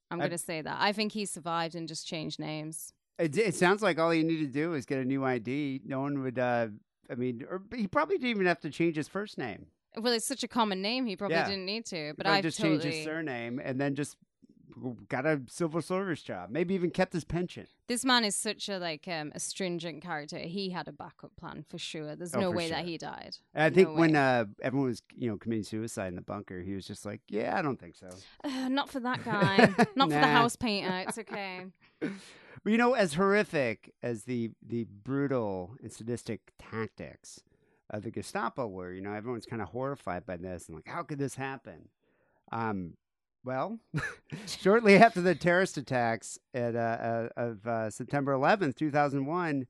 [0.09, 0.77] I'm I- going to say that.
[0.79, 2.91] I think he survived and just changed names.
[3.19, 5.81] It, it sounds like all you need to do is get a new ID.
[5.85, 6.39] No one would.
[6.39, 6.67] Uh,
[7.09, 9.67] I mean, or he probably didn't even have to change his first name.
[9.97, 11.47] Well, it's such a common name, he probably Yeah.
[11.49, 12.13] didn't need to.
[12.17, 12.79] But I've just totally...
[12.79, 14.15] changed his surname and then just
[15.09, 16.49] got a civil service job.
[16.49, 17.67] Maybe even kept his pension.
[17.87, 20.37] This man is such a like um, a stringent character.
[20.39, 22.15] He had a backup plan for sure.
[22.15, 23.37] There's Oh, no way that he died.
[23.55, 26.73] I No think when uh, everyone was you know committing suicide in the bunker, he
[26.73, 28.09] was just like, "Yeah, I don't think so."
[28.43, 29.73] Uh, not for that guy.
[29.95, 31.05] not for the house painter.
[31.07, 31.65] It's okay.
[31.99, 32.11] But
[32.65, 37.41] you know, as horrific as the the brutal and sadistic tactics
[37.89, 41.03] of the Gestapo were, you know, everyone's kind of horrified by this and like, how
[41.03, 41.89] could this happen?
[42.53, 42.93] Um,
[43.43, 43.79] well,
[44.45, 49.67] shortly after the terrorist attacks at, uh, uh, of uh, September 11, 2001,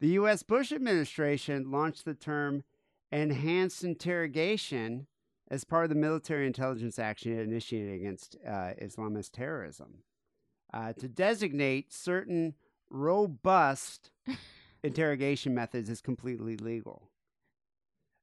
[0.00, 0.42] the U.S.
[0.42, 2.64] Bush administration launched the term
[3.12, 5.06] enhanced interrogation
[5.50, 10.02] as part of the military intelligence action initiated against uh, Islamist terrorism
[10.72, 12.54] uh, to designate certain
[12.90, 14.10] robust
[14.82, 17.10] interrogation methods as completely legal.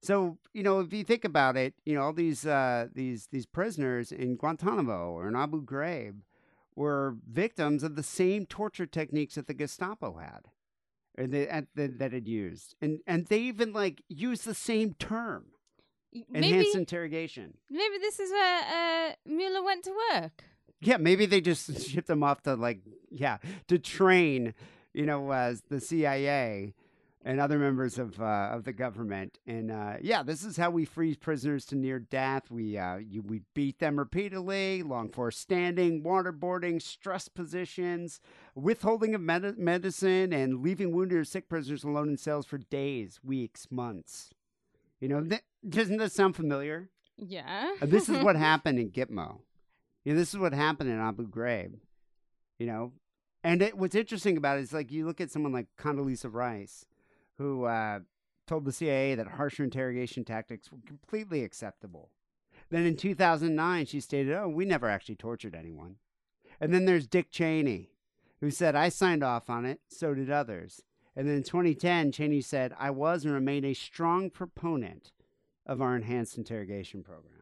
[0.02, 3.46] So you know, if you think about it, you know all these uh, these these
[3.46, 6.22] prisoners in Guantanamo or in Abu Ghraib
[6.76, 10.48] were victims of the same torture techniques that the Gestapo had,
[11.18, 14.94] or the, at the, that had used, and and they even like used the same
[14.96, 15.46] term,
[16.30, 17.58] Maybe enhanced interrogation.
[17.70, 20.44] maybe this is where uh, Mueller went to work.
[20.80, 22.80] Yeah, maybe they just shipped them off to like
[23.12, 23.38] yeah
[23.68, 24.56] to train,
[24.94, 26.74] you know, as the CIA
[27.24, 29.40] and other members of uh, of the government.
[29.46, 32.50] And uh, yeah, this is how we freeze prisoners to near death.
[32.50, 38.20] We uh, you, we beat them repeatedly, long force standing, waterboarding, stress positions,
[38.56, 43.20] withholding of med- medicine, and leaving wounded or sick prisoners alone in cells for days,
[43.24, 44.32] weeks, months.
[45.00, 46.90] You know, th- doesn't that sound familiar?
[47.18, 47.76] Yeah.
[47.82, 49.40] Uh, this is what happened in Gitmo.
[50.04, 51.76] You know, this is what happened in Abu Ghraib.
[52.58, 52.92] You know,
[53.44, 56.86] and it, what's interesting about it is like you look at someone like Condoleezza Rice,
[57.42, 58.00] who uh,
[58.48, 62.10] told the CIA that harsher interrogation tactics were completely acceptable.
[62.70, 65.96] Then in 2009, she stated, "Oh, we never actually tortured anyone."
[66.60, 67.92] And then there's Dick Cheney,
[68.40, 69.82] who said, "I signed off on it.
[69.88, 70.82] So did others."
[71.16, 75.12] And then in 2010, Cheney said, "I was and remain a strong proponent
[75.66, 77.42] of our enhanced interrogation program."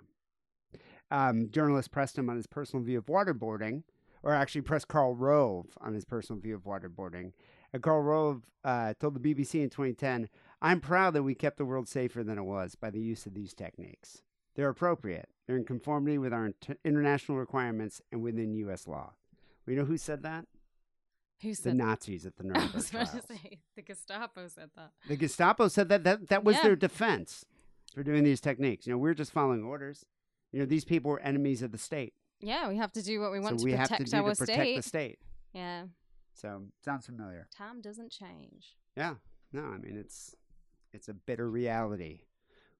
[1.11, 3.83] um, journalists pressed him on his personal view of waterboarding,
[4.21, 7.31] or actually pressed Karl Rove on his personal view of waterboarding.
[7.73, 10.29] And Karl Rove uh, told the BBC in 2010,
[10.61, 13.33] I'm proud that we kept the world safer than it was by the use of
[13.33, 14.21] these techniques.
[14.55, 18.87] They're appropriate, they're in conformity with our inter- international requirements and within U.S.
[18.87, 19.13] law.
[19.65, 20.45] We know who said that?
[21.41, 21.77] Who said The?
[21.77, 23.25] Nazis at the I Nuremberg was about trials.
[23.25, 24.91] to say the Gestapo said that.
[25.07, 26.63] The Gestapo said that that, that was Yeah.
[26.63, 27.45] their defense
[27.95, 28.85] for doing these techniques.
[28.85, 30.05] You know, we're just following orders.
[30.51, 32.13] You know, these people were enemies of the state.
[32.41, 34.35] Yeah, we have to do what we want so to protect to do our to
[34.35, 34.75] protect state.
[34.75, 35.19] the state.
[35.53, 35.83] Yeah,
[36.33, 37.47] So sounds familiar.
[37.55, 38.77] time doesn't change.
[38.95, 39.15] Yeah.
[39.51, 40.35] No, I mean it's
[40.93, 42.21] it's a bitter reality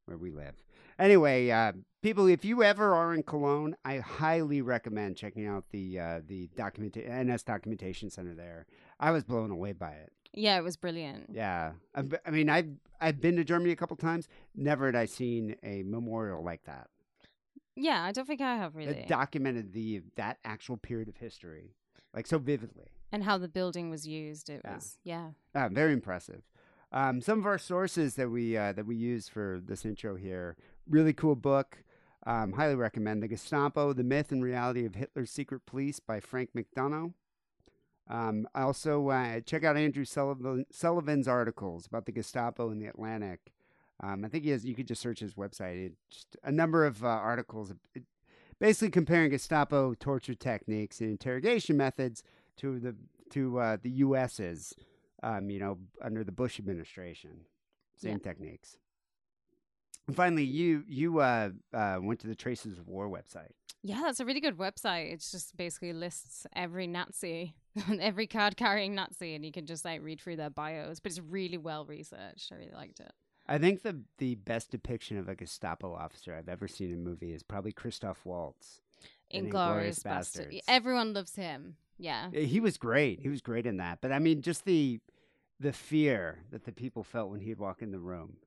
[0.06, 0.64] where we live.
[0.98, 1.72] Anyway, uh,
[2.02, 6.50] people, if you ever are in Cologne, I highly recommend checking out the uh, the
[6.56, 8.66] document NS Documentation Center there.
[9.00, 10.12] I was blown away by it.
[10.34, 11.30] Yeah, it was brilliant.
[11.32, 12.70] Yeah, I, I mean, I've
[13.02, 14.28] I've been to Germany a couple times.
[14.56, 16.88] Never had I seen a memorial like that
[17.76, 18.94] Yeah, I don't think I have really.
[18.94, 21.76] that documented the that actual period of history
[22.14, 22.88] like so vividly.
[23.12, 24.50] And how the building was used.
[24.50, 24.76] It Yeah.
[24.76, 25.30] was yeah.
[25.56, 26.44] Ah, very impressive.
[26.92, 30.56] Um, some of our sources that we uh, that we use for this intro here,
[30.88, 31.84] really cool book.
[32.26, 36.50] Um, highly recommend the Gestapo: The Myth and Reality of Hitler's Secret Police by Frank
[36.56, 37.14] McDonough.
[38.10, 43.52] Um, also, uh, check out Andrew Sullivan, Sullivan's articles about the Gestapo in the Atlantic.
[44.02, 44.66] Um, I think he has.
[44.66, 45.86] You could just search his website.
[45.88, 48.04] It, just a number of uh, articles, it,
[48.60, 52.24] basically comparing Gestapo torture techniques and interrogation methods
[52.60, 52.96] to the
[53.32, 54.74] to uh, the U.S.'s
[55.24, 57.32] um, you know, under the Bush administration.
[57.96, 58.78] Same techniques.
[60.08, 63.52] And finally, you you uh, uh, went to the Traces of War website.
[63.84, 65.14] Yeah, that's a really good website.
[65.14, 67.56] It just basically lists every Nazi,
[68.00, 71.00] every card carrying Nazi, and you can just like read through their bios.
[71.00, 72.52] But it's really well researched.
[72.52, 73.12] I really liked it.
[73.48, 76.98] I think the the best depiction of a Gestapo officer I've ever seen in a
[76.98, 78.82] movie is probably Christoph Waltz.
[79.30, 80.56] in Inglorious Bastard.
[80.70, 81.76] Everyone loves him.
[82.00, 82.30] Yeah.
[82.36, 83.20] Uh, He was great.
[83.20, 84.00] He was great in that.
[84.02, 85.00] But I mean, just the
[85.60, 88.38] the fear that the people felt when he'd walk in the room.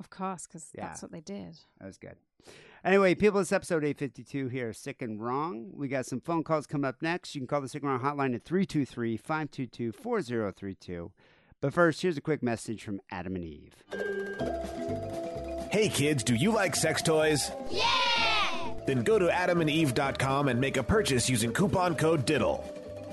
[0.00, 0.86] Of course, because Yeah.
[0.88, 1.58] that's what they did.
[1.78, 2.16] That was good.
[2.84, 5.70] Anyway, people, it's episode 852 here, Sick and Wrong.
[5.74, 7.34] We got some phone calls coming up next.
[7.34, 11.12] You can call the Sick and Wrong hotline at 323 522 4032.
[11.60, 13.74] But first, here's a quick message from Adam and Eve.
[15.70, 17.50] Hey kids, do you like sex toys?
[17.70, 17.84] Yeah!
[18.86, 22.75] Then go to adamandeve.com and make a purchase using coupon code DIDDLE.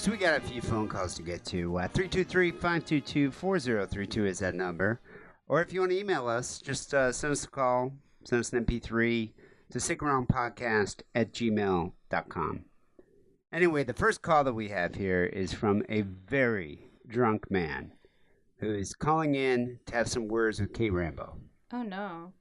[0.00, 1.80] So we got a few phone calls to get to.
[1.80, 4.98] Uh, 323-522-4032 is that number.
[5.46, 7.92] Or if you want to email us, just uh, send us a call,
[8.24, 9.30] send us an MP3
[9.72, 12.64] to sickandwrongpodcast at gmail.com.
[13.52, 17.92] Anyway, the first call that we have here is from a very drunk man
[18.60, 21.36] who is calling in to have some words with Kate Rambo.
[21.74, 22.32] Oh no.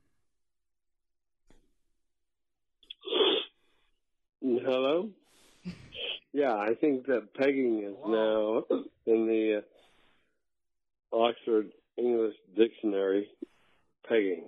[4.41, 5.09] Hello?
[6.33, 8.63] Yeah, I think that pegging is now
[9.07, 9.63] in the
[11.11, 13.27] uh, Oxford English Dictionary.
[14.07, 14.43] Pegging.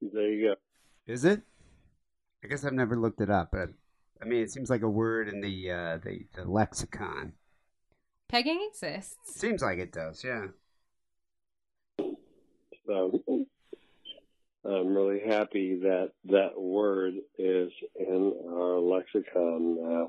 [0.00, 0.54] There you go.
[1.12, 1.42] Is it?
[2.42, 3.70] I guess I've never looked it up, but
[4.22, 7.32] I mean, it seems like a word in the uh, the, the lexicon.
[8.28, 9.16] Pegging exists.
[9.24, 10.46] Seems like it does, yeah.
[12.86, 13.22] So
[14.64, 20.08] I'm really happy that that word is in our lexicon now.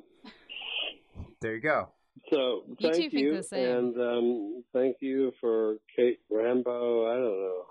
[1.42, 1.90] There you go.
[2.30, 3.78] So You thank think you, the same.
[3.78, 7.06] and um, thank you for Kate Rambo.
[7.10, 7.64] I don't know.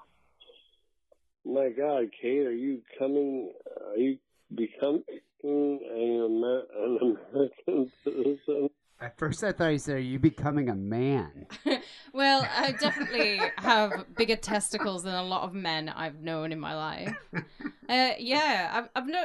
[1.44, 3.52] My God, Kate, are you coming?
[3.90, 4.18] Are you
[4.54, 5.02] becoming
[5.42, 6.98] an, Amer- an
[7.32, 8.70] American citizen?
[9.00, 11.46] At first, I thought you said, "Are you becoming a man?"
[12.12, 16.74] Well, I definitely have bigger testicles than a lot of men I've known in my
[16.74, 17.16] life.
[17.88, 19.24] Uh, yeah, I've, I've no,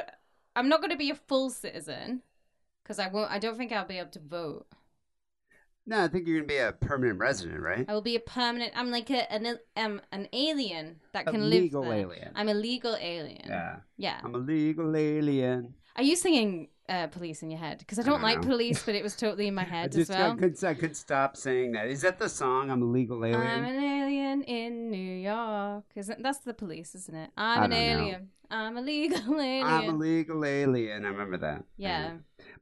[0.56, 2.22] I'm not going to be a full citizen
[2.82, 3.30] because I won't.
[3.30, 4.66] I don't think I'll be able to vote.
[5.86, 7.84] No, I think you're gonna be a permanent resident, right?
[7.86, 8.72] I will be a permanent.
[8.74, 11.92] I'm like a, an um, an alien that A can live legal there.
[11.92, 12.32] alien.
[12.34, 13.48] I'm a legal alien.
[13.48, 13.76] Yeah.
[13.98, 14.20] Yeah.
[14.24, 15.74] I'm a legal alien.
[15.96, 17.78] Are you singing uh, "Police" in your head?
[17.78, 18.48] Because I I don't don't like know.
[18.48, 20.32] "Police," but it was totally in my I head just as well.
[20.32, 21.88] I couldn't, I couldn't stop saying that.
[21.88, 22.70] Is that the song?
[22.70, 23.40] I'm a legal alien.
[23.40, 25.84] I'm an alien in New York.
[25.94, 27.30] Isn't that's the police, isn't it?
[27.36, 28.02] I'm I an don't know.
[28.04, 28.28] alien.
[28.50, 29.66] I'm a legal alien.
[29.66, 31.04] I'm a legal alien.
[31.04, 31.64] I remember that.
[31.76, 32.12] yeah.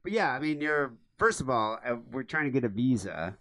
[0.01, 3.37] But yeah, I mean, you're first of all, uh, we're trying to get a visa,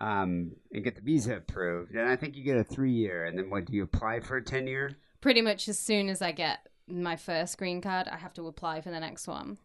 [0.00, 3.38] um, and get the visa approved, and I think you get a three year, and
[3.38, 3.66] then what?
[3.66, 4.96] Do you apply for a ten year?
[5.20, 8.80] Pretty much as soon as I get my first green card, I have to apply
[8.80, 9.58] for the next one.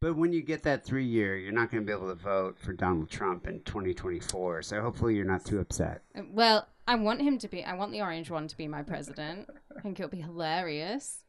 [0.00, 2.58] But when you get that three year, you're not going to be able to vote
[2.58, 4.62] for Donald Trump in 2024.
[4.62, 6.02] So hopefully, you're not too upset.
[6.30, 7.64] Well, I want him to be.
[7.64, 9.48] I want the orange one to be my president.
[9.76, 11.22] I think it'll be hilarious.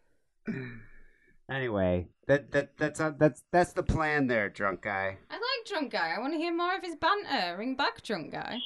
[1.50, 5.18] Anyway, that that that's uh, that's that's the plan there, drunk guy.
[5.30, 6.14] I like drunk guy.
[6.16, 7.56] I want to hear more of his banter.
[7.58, 8.58] Ring back, drunk guy.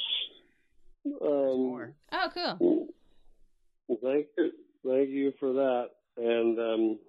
[1.06, 2.88] Um, Oh, cool.
[4.02, 4.52] Thank you,
[4.86, 5.88] thank you for that.
[6.18, 7.00] And um,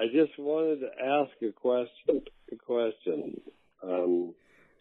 [0.00, 2.22] I just wanted to ask a question.
[2.50, 3.38] A question.
[3.82, 4.34] Um,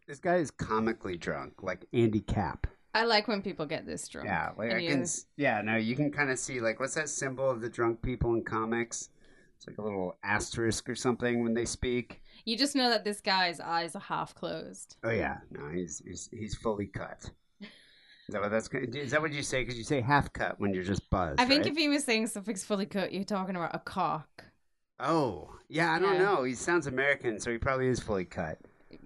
[0.08, 2.68] This guy is comically drunk, like Andy Capp.
[2.94, 4.28] I like when people get this drunk.
[4.28, 5.06] Yeah, like I can.
[5.36, 8.34] Yeah, no, you can kind of see like what's that symbol of the drunk people
[8.34, 9.10] in comics?
[9.58, 12.22] It's like a little asterisk or something when they speak.
[12.46, 14.96] You just know that this guy's eyes are half closed.
[15.04, 17.30] Oh yeah, no, he's he's he's fully cut.
[17.62, 18.70] Is that what that's?
[18.72, 19.62] Is that what you say?
[19.64, 21.42] Because you say half cut when you're just buzzed.
[21.42, 21.72] I think right?
[21.72, 24.46] if he was saying something's fully cut, you're talking about a cock.
[25.00, 26.24] Oh yeah, I don't Yeah.
[26.24, 26.44] know.
[26.44, 28.58] He sounds American, so he probably is fully cut.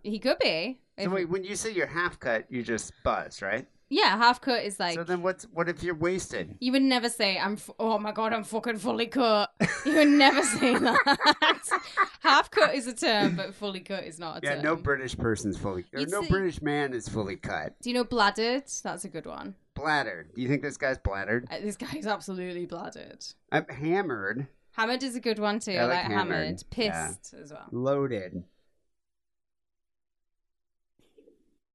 [0.04, 0.80] He could be.
[0.98, 3.68] So If- wait, when you say you're half cut, you're just buzzed, right?
[3.90, 6.56] yeah, half cut is like so then what's what if you're wasted?
[6.60, 7.54] you would never say I'm.
[7.54, 9.52] F- oh my god, I'm fucking fully cut.
[9.86, 11.62] You would never say that.
[12.22, 14.50] half cut is a term, but fully cut is not a term.
[14.50, 14.64] Yeah, term.
[14.64, 15.84] no British person's fully.
[15.94, 17.76] Or You'd no say- British man is fully cut.
[17.82, 18.82] Do you know bladdered?
[18.82, 19.56] That's a good one.
[19.76, 20.34] Bladdered.
[20.36, 21.48] Do you think this guy's bladdered?
[21.52, 23.34] Uh, This guy's absolutely bladdered.
[23.52, 25.72] I'm hammered, Hammered is a good one too.
[25.74, 26.46] Yeah, I I like like hammered.
[26.46, 26.64] hammered.
[26.78, 27.08] Yeah.
[27.08, 27.68] Pissed as well.
[27.72, 28.44] loaded.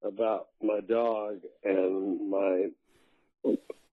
[0.03, 2.67] about my dog and my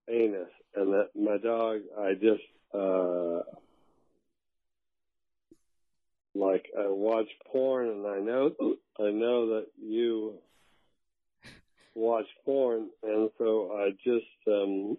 [0.08, 2.44] anus, and that my dog, I just
[2.74, 3.42] uh,
[6.36, 8.52] like I watch porn, and I know
[9.00, 10.36] I know that you
[11.96, 14.98] watch porn, and so I just um,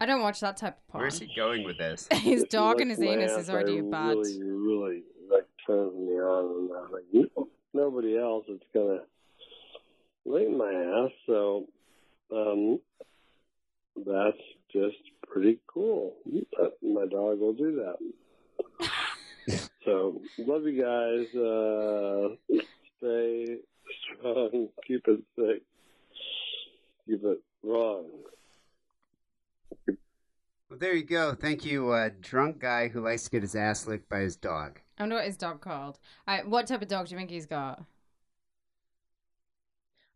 [0.00, 1.02] I don't watch that type of porn.
[1.02, 2.08] Where's he going with this?
[2.12, 4.16] his if dog lick and his anus ass, is already I a bad.
[4.16, 7.04] Really, really like turns me on, and I was like,
[7.36, 9.00] "No- nobody else is gonna
[10.24, 11.66] lick my ass, so
[12.32, 12.80] um,
[14.04, 14.36] that's
[14.72, 14.96] just
[15.28, 16.14] pretty cool.
[16.82, 17.84] My dog will do
[18.80, 19.58] that.
[19.84, 21.34] so love you guys.
[21.34, 22.60] Uh,
[22.98, 23.58] stay
[24.18, 24.68] strong.
[24.86, 25.62] Keep it safe.
[27.06, 28.06] Keep it wrong.
[30.70, 31.34] Well, there you go.
[31.34, 34.80] Thank you, uh, drunk guy who likes to get his ass licked by his dog.
[34.98, 35.98] I wonder what his dog called.
[36.26, 37.82] Right, what type of dog do you think he's got?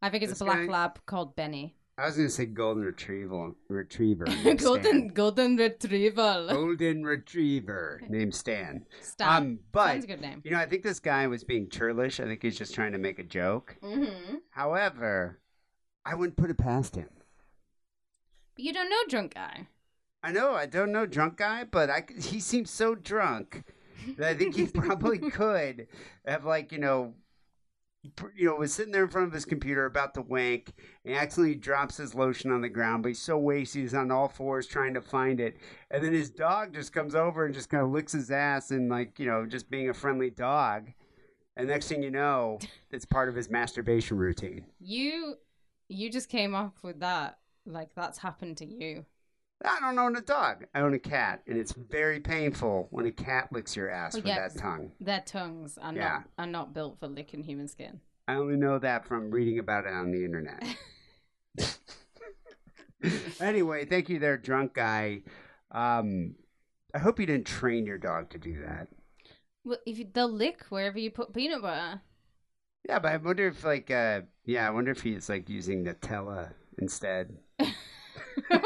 [0.00, 0.72] I think it's This a black guy?
[0.72, 1.74] lab called Benny.
[1.96, 4.24] I was gonna say golden retrieval retriever.
[4.56, 6.46] golden golden retriever.
[6.48, 8.86] golden retriever named Stan.
[9.00, 9.28] Stan.
[9.42, 10.40] Um, but Sounds a good name.
[10.44, 12.20] you know, I think this guy was being churlish.
[12.20, 13.76] I think he's just trying to make a joke.
[13.82, 14.36] Mm-hmm.
[14.50, 15.40] However,
[16.04, 17.08] I wouldn't put it past him.
[18.58, 19.68] But you don't know drunk guy.
[20.20, 23.62] I know I don't know drunk guy, but I he seems so drunk
[24.16, 25.86] that I think he probably could
[26.26, 27.14] have, like, you know,
[28.34, 30.72] you know, was sitting there in front of his computer about to wank,
[31.04, 34.26] and accidentally drops his lotion on the ground, but he's so wasted he's on all
[34.26, 35.56] fours trying to find it,
[35.92, 38.88] and then his dog just comes over and just kind of licks his ass and
[38.88, 40.88] like, you know, just being a friendly dog,
[41.56, 42.58] and next thing you know,
[42.90, 44.64] it's part of his masturbation routine.
[44.80, 45.36] You
[45.88, 47.38] you just came up with that.
[47.68, 49.04] Like that's happened to you.
[49.64, 50.66] I don't own a dog.
[50.74, 54.22] I own a cat, and it's very painful when a cat licks your ass Well,
[54.22, 54.92] with that tongue.
[55.00, 56.08] Their tongues are Yeah.
[56.08, 58.00] not are not built for licking human skin.
[58.28, 60.62] I only know that from reading about it on the internet.
[63.40, 65.22] anyway, thank you there, drunk guy.
[65.70, 66.34] Um,
[66.94, 68.88] I hope you didn't train your dog to do that.
[69.64, 72.00] Well, if you, they'll lick wherever you put peanut butter.
[72.88, 76.52] Yeah, but I wonder if like uh yeah, I wonder if he's like using Nutella
[76.78, 77.36] instead.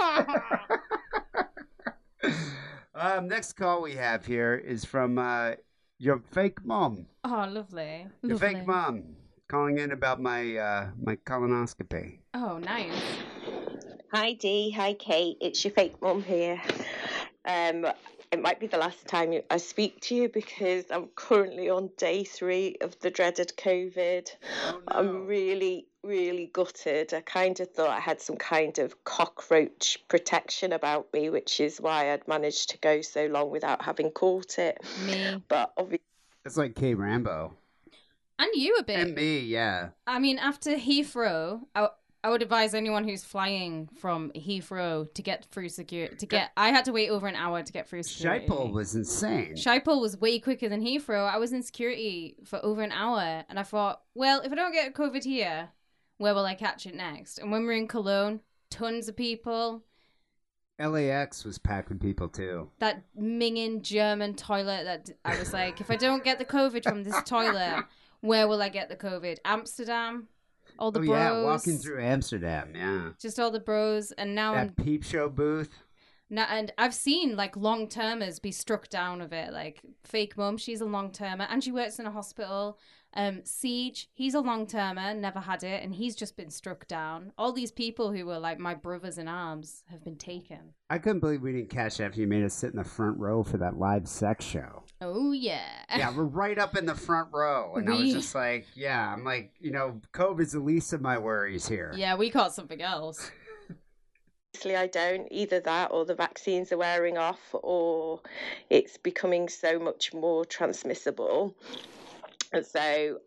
[2.94, 5.52] um, next call we have here is from uh
[5.98, 7.06] your fake mom.
[7.24, 8.06] Oh, lovely.
[8.22, 8.54] Your lovely.
[8.54, 9.04] fake mom
[9.48, 12.18] calling in about my uh my colonoscopy.
[12.34, 12.92] Oh, nice.
[14.12, 15.36] Hi Dee, hi Kate.
[15.40, 16.60] It's your fake mom here.
[17.46, 17.86] Um,
[18.32, 22.24] it might be the last time I speak to you because I'm currently on day
[22.24, 24.34] three of the dreaded COVID.
[24.70, 27.12] Oh, I'm really, really gutted.
[27.12, 31.78] I kind of thought I had some kind of cockroach protection about me, which is
[31.78, 34.78] why I'd managed to go so long without having caught it.
[35.06, 36.04] Me But obviously,
[36.46, 37.52] It's like K Rambo.
[38.38, 38.98] and you a bit.
[38.98, 39.90] And me, yeah.
[40.06, 41.88] I mean, after Heathrow, I,
[42.24, 46.14] I would advise anyone who's flying from Heathrow to get through security.
[46.16, 48.46] To get, I had to wait over an hour to get through security.
[48.46, 49.54] Schiphol was insane.
[49.54, 51.28] Schiphol was way quicker than Heathrow.
[51.28, 54.72] I was in security for over an hour, and I thought, well, if I don't
[54.72, 55.70] get COVID here,
[56.18, 57.38] where will I catch it next?
[57.38, 58.40] And when we we're in Cologne,
[58.70, 59.82] tons of people.
[60.78, 62.70] LAX was packed with people too.
[62.78, 64.84] That minging German toilet.
[64.84, 67.84] That I was like, if I don't get the COVID from this toilet,
[68.20, 69.38] where will I get the COVID?
[69.44, 70.28] Amsterdam,
[70.78, 71.18] all the oh bros.
[71.18, 73.10] yeah, walking through Amsterdam, yeah.
[73.20, 75.70] just all the bros, and now I'm peep show booth.
[76.30, 79.52] No, and I've seen like long termers be struck down of it.
[79.52, 82.78] Like fake mum, she's a long termer, and she works in a hospital.
[83.14, 87.32] Um, Siege, he's a long termer, never had it, and he's just been struck down.
[87.36, 90.74] All these people who were like my brothers in arms have been taken.
[90.88, 93.18] I couldn't believe we didn't catch that after you made us sit in the front
[93.18, 94.84] row for that live sex show.
[95.00, 97.74] Oh yeah, Yeah, we're right up in the front row.
[97.76, 101.18] And I was just like, yeah, I'm like, you know, COVID's the least of my
[101.18, 101.92] worries here.
[101.94, 102.14] yeah.
[102.14, 103.30] We caught something else.
[104.54, 105.26] Obviously I don't.
[105.30, 108.20] Either that or the vaccines are wearing off or
[108.70, 111.56] it's becoming so much more transmissible.
[112.52, 113.20] And so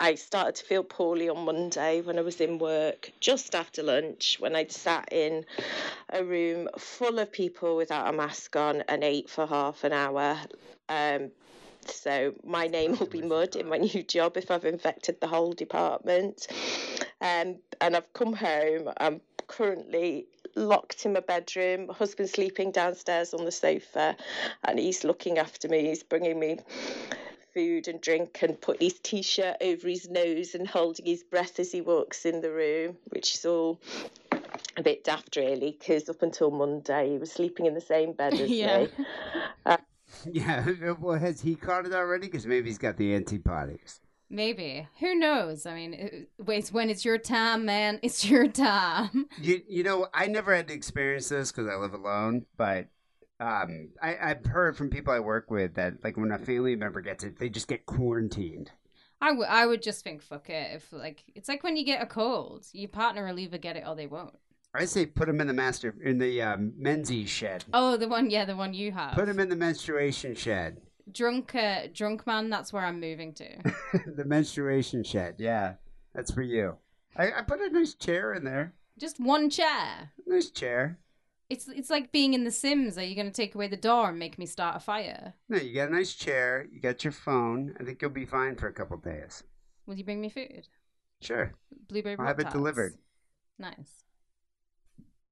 [0.00, 4.36] I started to feel poorly on Monday when I was in work just after lunch
[4.38, 5.44] when I'd sat in
[6.10, 10.38] a room full of people without a mask on and ate for half an hour.
[10.88, 11.32] Um,
[11.86, 15.52] so my name will be mud in my new job if I've infected the whole
[15.52, 16.46] department.
[17.20, 18.90] Um, and I've come home.
[18.98, 21.86] I'm currently locked in my bedroom.
[21.88, 24.16] My husband's sleeping downstairs on the sofa,
[24.64, 25.88] and he's looking after me.
[25.88, 26.58] He's bringing me
[27.58, 31.72] food and drink and putting his t-shirt over his nose and holding his breath as
[31.72, 33.80] he walks in the room, which is all
[34.76, 38.34] a bit daft really because up until Monday he was sleeping in the same bed
[38.34, 38.78] as Yeah.
[38.78, 38.88] me.
[39.66, 39.76] Uh,
[40.24, 42.28] Yeah, well, has he caught it already?
[42.28, 44.00] Because maybe he's got the antibodies.
[44.30, 45.66] Maybe who knows?
[45.66, 49.26] I mean, it, wait, when it's your time, man, it's your time.
[49.42, 52.86] You, you know, I never had to experience this because I live alone, but
[53.40, 57.00] um, I, I've heard from people I work with that, like, when a family member
[57.00, 58.72] gets it, they just get quarantined.
[59.20, 62.00] I would I would just think fuck it if like it's like when you get
[62.00, 64.34] a cold, your partner will either get it or they won't.
[64.72, 67.64] I say put them in the master in the um, menses shed.
[67.72, 69.14] Oh, the one, yeah, the one you have.
[69.14, 70.82] Put them in the menstruation shed.
[71.10, 72.48] drunk, uh, drunk man.
[72.48, 73.48] That's where I'm moving to.
[74.14, 75.36] the menstruation shed.
[75.38, 75.74] Yeah,
[76.14, 76.76] that's for you.
[77.16, 78.74] I, I put a nice chair in there.
[78.98, 80.12] Just one chair.
[80.26, 80.98] Nice chair.
[81.50, 82.98] It's it's like being in The Sims.
[82.98, 85.32] Are you going to take away the door and make me start a fire?
[85.48, 86.66] No, you got a nice chair.
[86.70, 87.74] You got your phone.
[87.80, 89.42] I think you'll be fine for a couple days.
[89.86, 90.68] Will you bring me food?
[91.22, 91.54] Sure.
[91.88, 92.16] Blueberry.
[92.18, 92.54] I'll have it Pop-Tarts.
[92.54, 92.94] delivered.
[93.58, 94.04] Nice.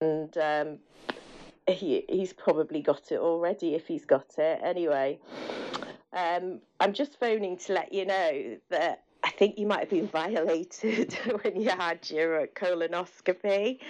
[0.01, 0.79] and um,
[1.69, 4.61] he he's probably got it already if he's got it.
[4.65, 5.19] Anyway,
[6.15, 10.09] um, I'm just phoning to let you know that I think you might have been
[10.09, 11.13] violated
[11.43, 13.81] when you had your uh, colonoscopy.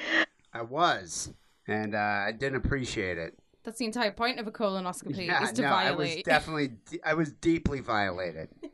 [0.52, 1.32] I was,
[1.68, 3.38] and uh, I didn't appreciate it.
[3.64, 6.72] That's the entire point of a colonoscopy Yeah, is to no, I was definitely,
[7.04, 8.48] I was deeply violated.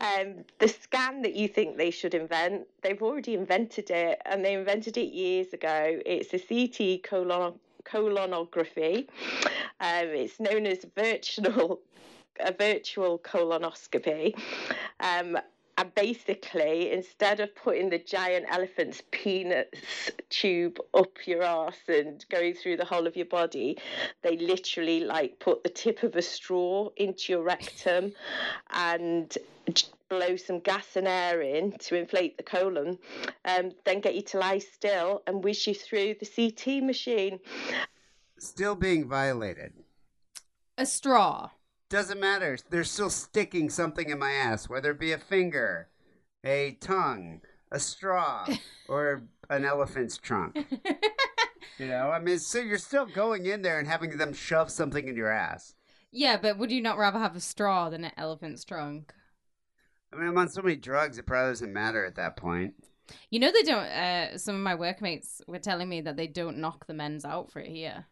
[0.00, 4.54] Um, the scan that you think they should invent, they've already invented it, and they
[4.54, 5.98] invented it years ago.
[6.06, 7.54] It's a CT colon
[7.84, 9.08] colonography.
[9.80, 11.80] Um, it's known as virtual
[12.40, 14.38] a virtual colonoscopy.
[15.00, 15.36] Um,
[15.78, 19.68] and basically, instead of putting the giant elephant's penis
[20.28, 23.78] tube up your arse and going through the whole of your body,
[24.22, 28.12] they literally like put the tip of a straw into your rectum
[28.70, 29.38] and
[30.08, 32.98] blow some gas and air in to inflate the colon,
[33.44, 37.38] um, then get you to lie still and whiz you through the CT machine.
[38.36, 39.74] Still being violated.
[40.76, 41.50] A straw.
[41.90, 42.58] Doesn't matter.
[42.68, 45.88] They're still sticking something in my ass, whether it be a finger,
[46.44, 47.40] a tongue,
[47.72, 48.46] a straw,
[48.88, 50.56] or an elephant's trunk.
[51.78, 55.08] you know, I mean, so you're still going in there and having them shove something
[55.08, 55.74] in your ass.
[56.10, 59.14] Yeah, but would you not rather have a straw than an elephant's trunk?
[60.12, 62.74] I mean, I'm on so many drugs, it probably doesn't matter at that point.
[63.30, 63.86] You know they don't.
[63.86, 67.50] Uh, some of my workmates were telling me that they don't knock the men's out
[67.50, 68.04] for it here.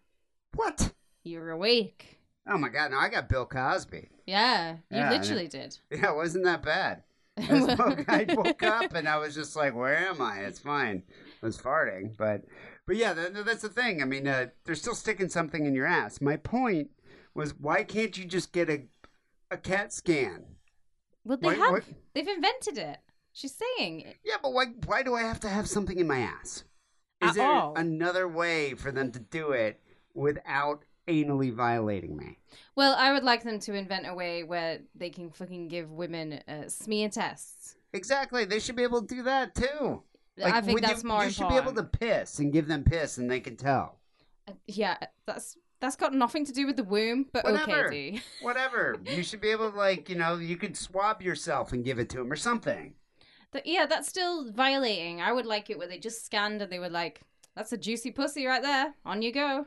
[0.54, 0.92] What?
[1.22, 2.15] You're awake.
[2.48, 4.08] Oh my god, no, I got Bill Cosby.
[4.26, 5.78] Yeah, you Yeah, literally did.
[5.90, 7.02] Yeah, it wasn't that bad.
[7.38, 11.02] I, woke up and I was just like, "Where am I?" It's fine.
[11.42, 12.44] I was farting, but
[12.86, 14.00] but yeah, that, that's the thing.
[14.00, 16.20] I mean, uh, they're still sticking something in your ass.
[16.22, 16.90] My point
[17.34, 18.84] was, why can't you just get a
[19.50, 20.44] a CAT scan?
[21.24, 21.84] Well, they Why- have.
[22.14, 22.98] They've invented it.
[23.32, 24.14] She's saying.
[24.24, 26.64] Yeah, but why why do I have to have something in my ass?
[27.22, 27.74] Is At there all.
[27.76, 29.78] another way for them to do it
[30.14, 32.38] without anally violating me?
[32.74, 36.40] Well, I would like them to invent a way where they can fucking give women
[36.48, 37.76] uh, smear tests.
[37.92, 38.44] Exactly.
[38.44, 40.02] They should be able to do that too.
[40.44, 43.16] I think that's you, more You should be able to piss and give them piss,
[43.18, 43.98] and they can tell.
[44.46, 47.86] Uh, Yeah, that's that's got nothing to do with the womb, but Whatever.
[47.86, 48.22] okay, D.
[48.42, 48.96] Whatever.
[49.04, 52.08] you should be able to, like, you know, you could swab yourself and give it
[52.10, 52.94] to them or something.
[53.52, 55.20] Th- yeah, that's still violating.
[55.20, 57.20] I would like it where they just scanned and they were like,
[57.54, 58.94] "That's a juicy pussy right there.
[59.04, 59.66] On you go."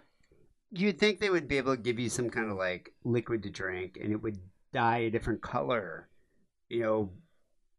[0.72, 3.50] You'd think they would be able to give you some kind of like liquid to
[3.50, 4.38] drink, and it would
[4.72, 6.08] dye a different color.
[6.70, 7.10] You know,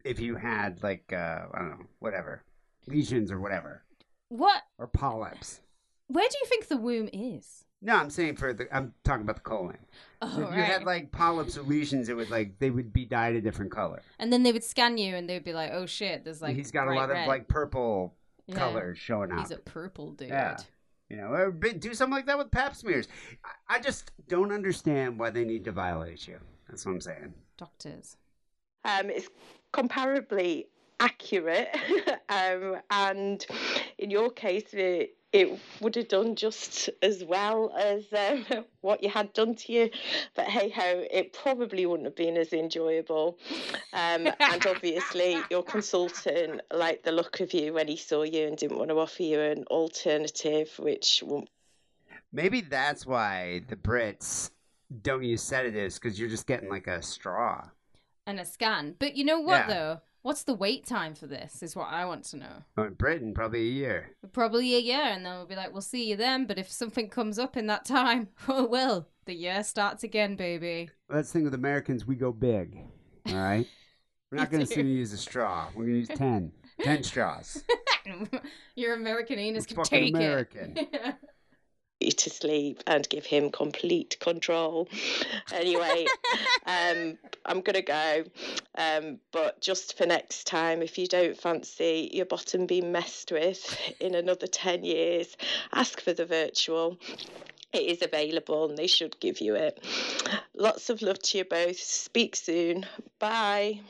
[0.04, 2.42] if you had like uh, I don't know, whatever
[2.86, 3.84] lesions or whatever,
[4.28, 4.62] What?
[4.78, 5.60] or polyps.
[6.08, 7.64] Where do you think the womb is?
[7.82, 8.66] No, I'm saying for the.
[8.76, 9.78] I'm talking about the colon.
[10.20, 13.36] Oh, if you had like polyps or lesions, it would like they would be dyed
[13.36, 14.02] a different color.
[14.18, 16.72] And then they would scan you and they'd be like, "Oh shit, there's like He's
[16.72, 18.14] got a lot red." of like purple
[18.46, 18.56] Yeah.
[18.56, 19.38] colors showing up.
[19.38, 20.28] He's a purple dude.
[20.28, 20.58] Yeah.
[21.10, 23.08] You know, or be- do something like that with pap smears.
[23.44, 26.38] I, I just don't understand why they need to violate you.
[26.68, 27.34] That's what I'm saying.
[27.58, 28.16] Doctors.
[28.84, 29.28] Um, it's
[29.74, 30.66] comparably
[31.00, 31.68] accurate,
[32.28, 33.44] um, and
[34.00, 39.10] in your case, it, it would have done just as well as um, what you
[39.10, 39.90] had done to you.
[40.34, 43.38] But hey ho, it probably wouldn't have been as enjoyable.
[43.92, 48.56] Um, and obviously, your consultant liked the look of you when he saw you and
[48.56, 51.22] didn't want to offer you an alternative, which
[52.32, 54.50] Maybe that's why the Brits
[55.02, 57.68] don't use sedatives because you're just getting like a straw.
[58.26, 58.94] And a scan.
[58.98, 59.74] But you know what Yeah.
[59.74, 60.00] though?
[60.22, 61.62] What's the wait time for this?
[61.62, 62.64] Is what I want to know.
[62.76, 64.10] Oh, in Britain, probably a year.
[64.32, 67.08] Probably a year, and then we'll be like, "We'll see you then." But if something
[67.08, 70.90] comes up in that time, oh well, the year starts again, baby.
[71.08, 72.78] Let's think with Americans, we go big.
[73.28, 73.66] All right?
[74.30, 75.68] We're not going to use a straw.
[75.74, 76.52] We're going to use 10.
[76.82, 77.64] 10 straws.
[78.76, 80.74] Your American anus It's can take American.
[80.76, 81.16] it.
[82.00, 84.88] To sleep and give him complete control.
[85.52, 86.06] Anyway,
[86.66, 88.24] um, I'm going to go.
[88.76, 93.78] Um, but just for next time, if you don't fancy your bottom being messed with
[94.00, 95.36] in another 10 years,
[95.72, 96.98] ask for the virtual.
[97.72, 99.84] It is available and they should give you it.
[100.54, 101.78] Lots of love to you both.
[101.78, 102.86] Speak soon.
[103.18, 103.80] Bye.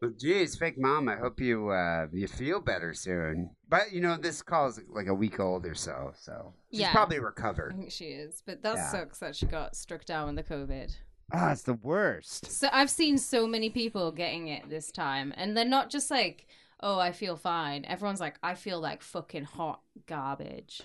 [0.00, 1.08] Well, geez, fake mom.
[1.08, 3.50] I hope you uh, you feel better soon.
[3.68, 6.92] But you know, this call's like a week old or so, so she's Yeah.
[6.92, 7.74] probably I recovered.
[7.76, 8.90] think she is, but that Yeah.
[8.90, 10.96] sucks that she got struck down with the COVID.
[11.32, 12.46] Ah, it's the worst.
[12.50, 16.46] So I've seen so many people getting it this time, and they're not just like,
[16.80, 20.80] "Oh, I feel fine." Everyone's like, "I feel like fucking hot garbage."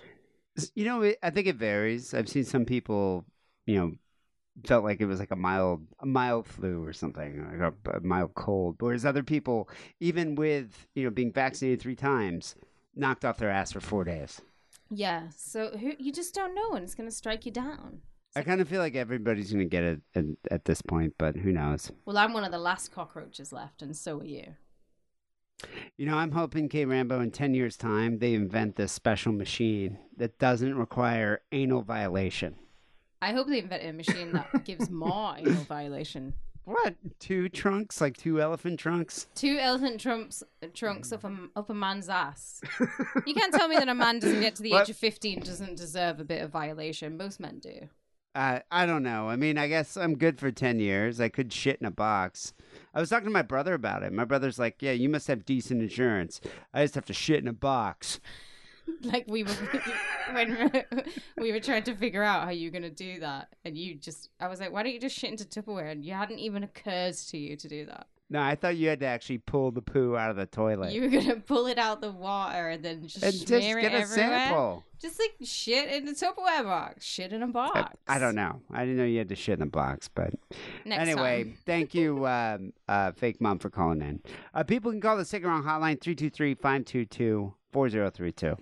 [0.74, 2.12] You know, I think it varies.
[2.14, 3.24] I've seen some people,
[3.66, 3.92] you know,
[4.66, 8.00] felt like it was like a mild, a mild flu or something, like a, a
[8.00, 8.76] mild cold.
[8.78, 9.68] Whereas other people,
[10.00, 12.54] even with you know being vaccinated three times,
[12.94, 14.40] knocked off their ass for four days.
[14.90, 18.02] Yeah, so who you just don't know, and it's gonna strike you down.
[18.36, 21.52] I kind of feel like everybody's gonna get it at, at this point, but who
[21.52, 21.90] knows?
[22.04, 24.54] Well, I'm one of the last cockroaches left, and so are you.
[25.96, 29.98] You know, I'm hoping K Rambo in ten years' time they invent this special machine
[30.16, 32.56] that doesn't require anal violation.
[33.24, 36.34] I hope they invent a machine that gives more anal violation.
[36.64, 36.94] What?
[37.18, 39.26] Two trunks, like two elephant trunks?
[39.34, 40.42] Two elephant trunks
[40.72, 42.60] trunks up a up a man's ass.
[43.26, 44.82] You can't tell me that a man doesn't get to the What?
[44.82, 47.16] age of fifteen doesn't deserve a bit of violation.
[47.16, 47.88] Most men do.
[48.34, 49.28] Uh, I don't know.
[49.28, 51.20] I mean, I guess I'm good for 10 years.
[51.20, 52.52] I could shit in a box.
[52.92, 54.12] I was talking to my brother about it.
[54.12, 56.40] My brother's like, Yeah, you must have decent insurance.
[56.72, 58.18] I just have to shit in a box.
[59.02, 59.50] like we were
[60.32, 60.70] when
[61.38, 63.94] we were trying to figure out how you were going to do that and you
[63.94, 66.62] just i was like why don't you just shit into tupperware and you hadn't even
[66.62, 69.82] occurred to you to do that No, I thought you had to actually pull the
[69.82, 70.92] poo out of the toilet.
[70.92, 73.80] you were going to pull it out the water and then just and just smear
[73.80, 74.82] get it a everywhere sample.
[75.00, 77.78] just like shit in the tupperware box shit in a box
[78.08, 78.62] I, I don't know.
[78.72, 80.32] I didn't know you had to shit in a box, but
[80.86, 81.54] Next anyway, time.
[81.66, 84.20] thank you, um, uh, fake mom, for calling in.
[84.54, 88.58] Uh, people can call the and hotline 323-522-4032.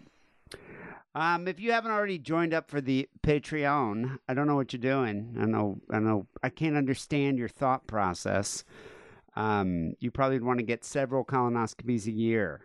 [1.15, 4.81] Um, if you haven't already joined up for the Patreon, I don't know what you're
[4.81, 5.37] doing.
[5.39, 8.65] I know, I know, I can't understand your thought process.
[9.37, 12.63] Um, you probably want to get several colonoscopies a year.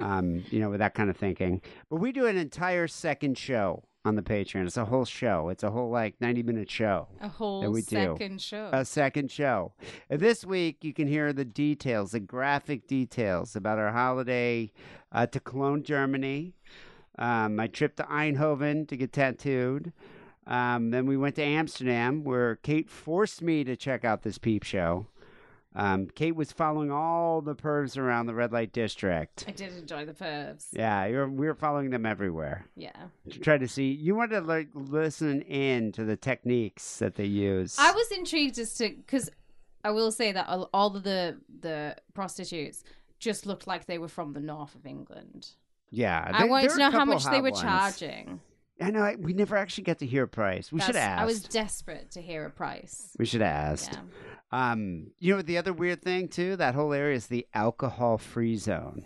[0.00, 1.60] Um, you know, with that kind of thinking.
[1.90, 4.64] But we do an entire second show on the Patreon.
[4.64, 5.48] It's a whole show.
[5.48, 7.08] It's a whole like 90 minute show.
[7.20, 7.96] a whole that we do.
[7.96, 9.72] second show A second show.
[10.08, 14.70] And this week, you can hear the details, the graphic details about our holiday
[15.10, 16.54] uh, to Cologne, Germany.
[17.18, 19.92] Um, my trip to Eindhoven to get tattooed.
[20.46, 24.62] Um, then we went to Amsterdam, where Kate forced me to check out this peep
[24.62, 25.06] show.
[25.74, 29.44] Um, Kate was following all the pervs around the red light district.
[29.46, 32.90] i did enjoy the pervs Yeah, you're, we were following them everywhere yeah
[33.30, 33.92] to try to see.
[33.92, 37.76] You wanted to like listen in to the techniques that they use.
[37.78, 39.28] I was intrigued as to because
[39.84, 42.82] I will say that all all of the the prostitutes
[43.18, 45.48] just looked like they were from the north of England.
[45.90, 47.62] Yeah, I wanted to know how much they were ones.
[47.62, 48.40] charging.
[48.80, 50.70] I know I, we never actually got to hear a price.
[50.70, 51.20] We should ask.
[51.20, 53.10] I was desperate to hear a price.
[53.18, 53.92] we should have asked.
[53.92, 54.70] Yeah.
[54.70, 56.56] Um, you know the other weird thing too?
[56.56, 59.04] That whole area is the alcohol-free zone.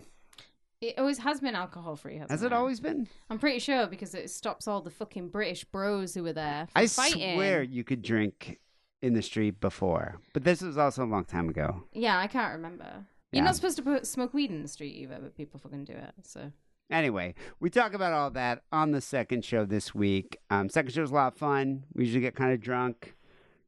[0.80, 3.08] It always has been alcohol free, Has it always been?
[3.30, 6.66] I'm pretty sure because it stops all the fucking British bros who were there.
[6.74, 7.36] I fighting.
[7.36, 8.58] swear you could drink
[9.00, 11.84] in the street before, but this was also a long time ago.
[11.92, 12.84] Yeah, I can't remember.
[12.84, 13.38] Yeah.
[13.38, 15.92] You're not supposed to put, smoke weed in the street either, but people fucking do
[15.92, 16.14] it.
[16.24, 16.50] So
[16.92, 20.36] Anyway, we talk about all that on the second show this week.
[20.50, 21.84] Um, second is a lot of fun.
[21.94, 23.16] We usually get kind of drunk,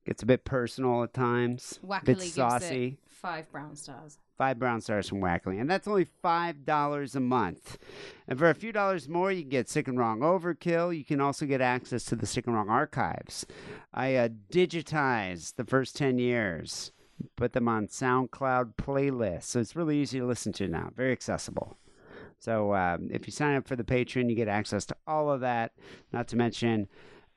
[0.04, 2.98] gets a bit personal at times, Wackily bit saucy.
[3.02, 4.18] it five brown stars.
[4.36, 5.58] Five brown stars from Wackley.
[5.58, 7.78] And that's only $5 a month.
[8.28, 10.94] And for a few dollars more, you can get Sick and Wrong Overkill.
[10.94, 13.46] You can also get access to the Sick and Wrong archives.
[13.94, 16.92] I uh, digitized the first 10 years,
[17.36, 19.44] put them on SoundCloud playlists.
[19.44, 21.78] So it's really easy to listen to now, very accessible.
[22.44, 25.40] So um, if you sign up for the Patreon, you get access to all of
[25.40, 25.72] that,
[26.12, 26.88] not to mention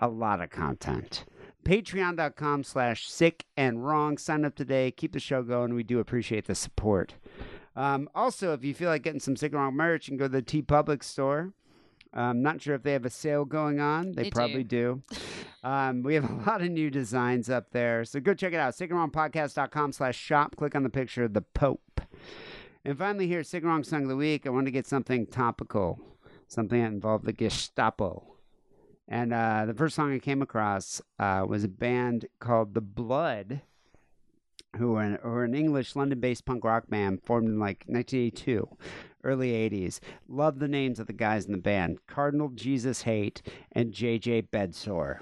[0.02, 1.24] a lot of content.
[1.64, 4.18] Patreon.com slash sick and wrong.
[4.18, 4.92] Sign up today.
[4.92, 5.74] Keep the show going.
[5.74, 7.14] We do appreciate the support.
[7.74, 10.26] Um, also, if you feel like getting some sick and wrong merch, you can go
[10.26, 11.54] to the TeePublic store.
[12.14, 14.12] I'm not sure if they have a sale going on.
[14.14, 15.04] They, They probably do.
[15.64, 18.06] Um, we have a lot of new designs up there.
[18.06, 18.74] So go check it out.
[18.76, 20.56] Sickandwrongpodcast.com slash shop.
[20.56, 22.00] Click on the picture of the Pope.
[22.88, 24.48] And finally, here, and Song of the Week.
[24.48, 26.00] I want to get something topical,
[26.48, 28.36] something that involved the Gestapo.
[29.10, 33.60] And uh, the first song I came across uh, was a band called The Blood,
[34.78, 38.70] who are an, an English London based punk rock band formed in like 1982,
[39.22, 40.00] early 80s.
[40.30, 43.42] Love the names of the guys in the band Cardinal Jesus Hate
[43.74, 45.20] and JJ Bedsore.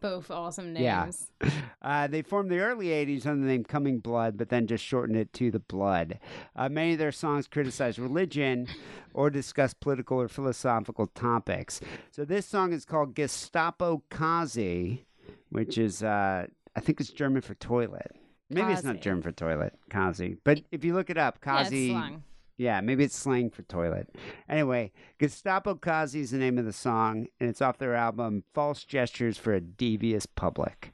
[0.00, 1.04] Both awesome Yeah.
[1.04, 1.30] names.
[1.82, 5.16] Uh, they formed the early 80s under the name Coming Blood, but then just shortened
[5.16, 6.18] it to The Blood.
[6.54, 8.66] Uh, many of their songs criticize religion
[9.14, 11.80] or discuss political or philosophical topics.
[12.10, 15.06] So this song is called Gestapo Khazi,
[15.48, 18.14] which is, uh, I think it's German for toilet.
[18.50, 20.36] Maybe it's not German for toilet, Khazi.
[20.44, 21.90] But if you look it up, Yeah, Khazi.
[21.92, 22.22] slang.
[22.60, 24.14] Yeah, maybe it's slang for toilet.
[24.46, 28.84] Anyway, Gestapo Khazi is the name of the song, and it's off their album False
[28.84, 30.92] Gestures for a Devious Public.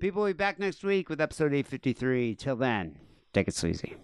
[0.00, 2.34] People will be back next week with episode 853.
[2.36, 2.96] Till then,
[3.34, 3.94] take it sleazy.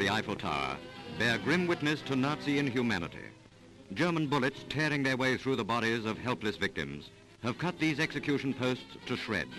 [0.00, 0.78] The Eiffel Tower,
[1.18, 3.18] bear grim witness to Nazi inhumanity.
[3.92, 7.10] German bullets tearing their way through the bodies of helpless victims
[7.42, 9.52] have cut these execution posts to shreds.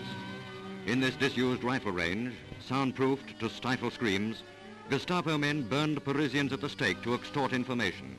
[0.86, 4.42] In this disused rifle range, soundproofed to stifle screams,
[4.90, 8.18] Gestapo men burned Parisians at the stake to extort information.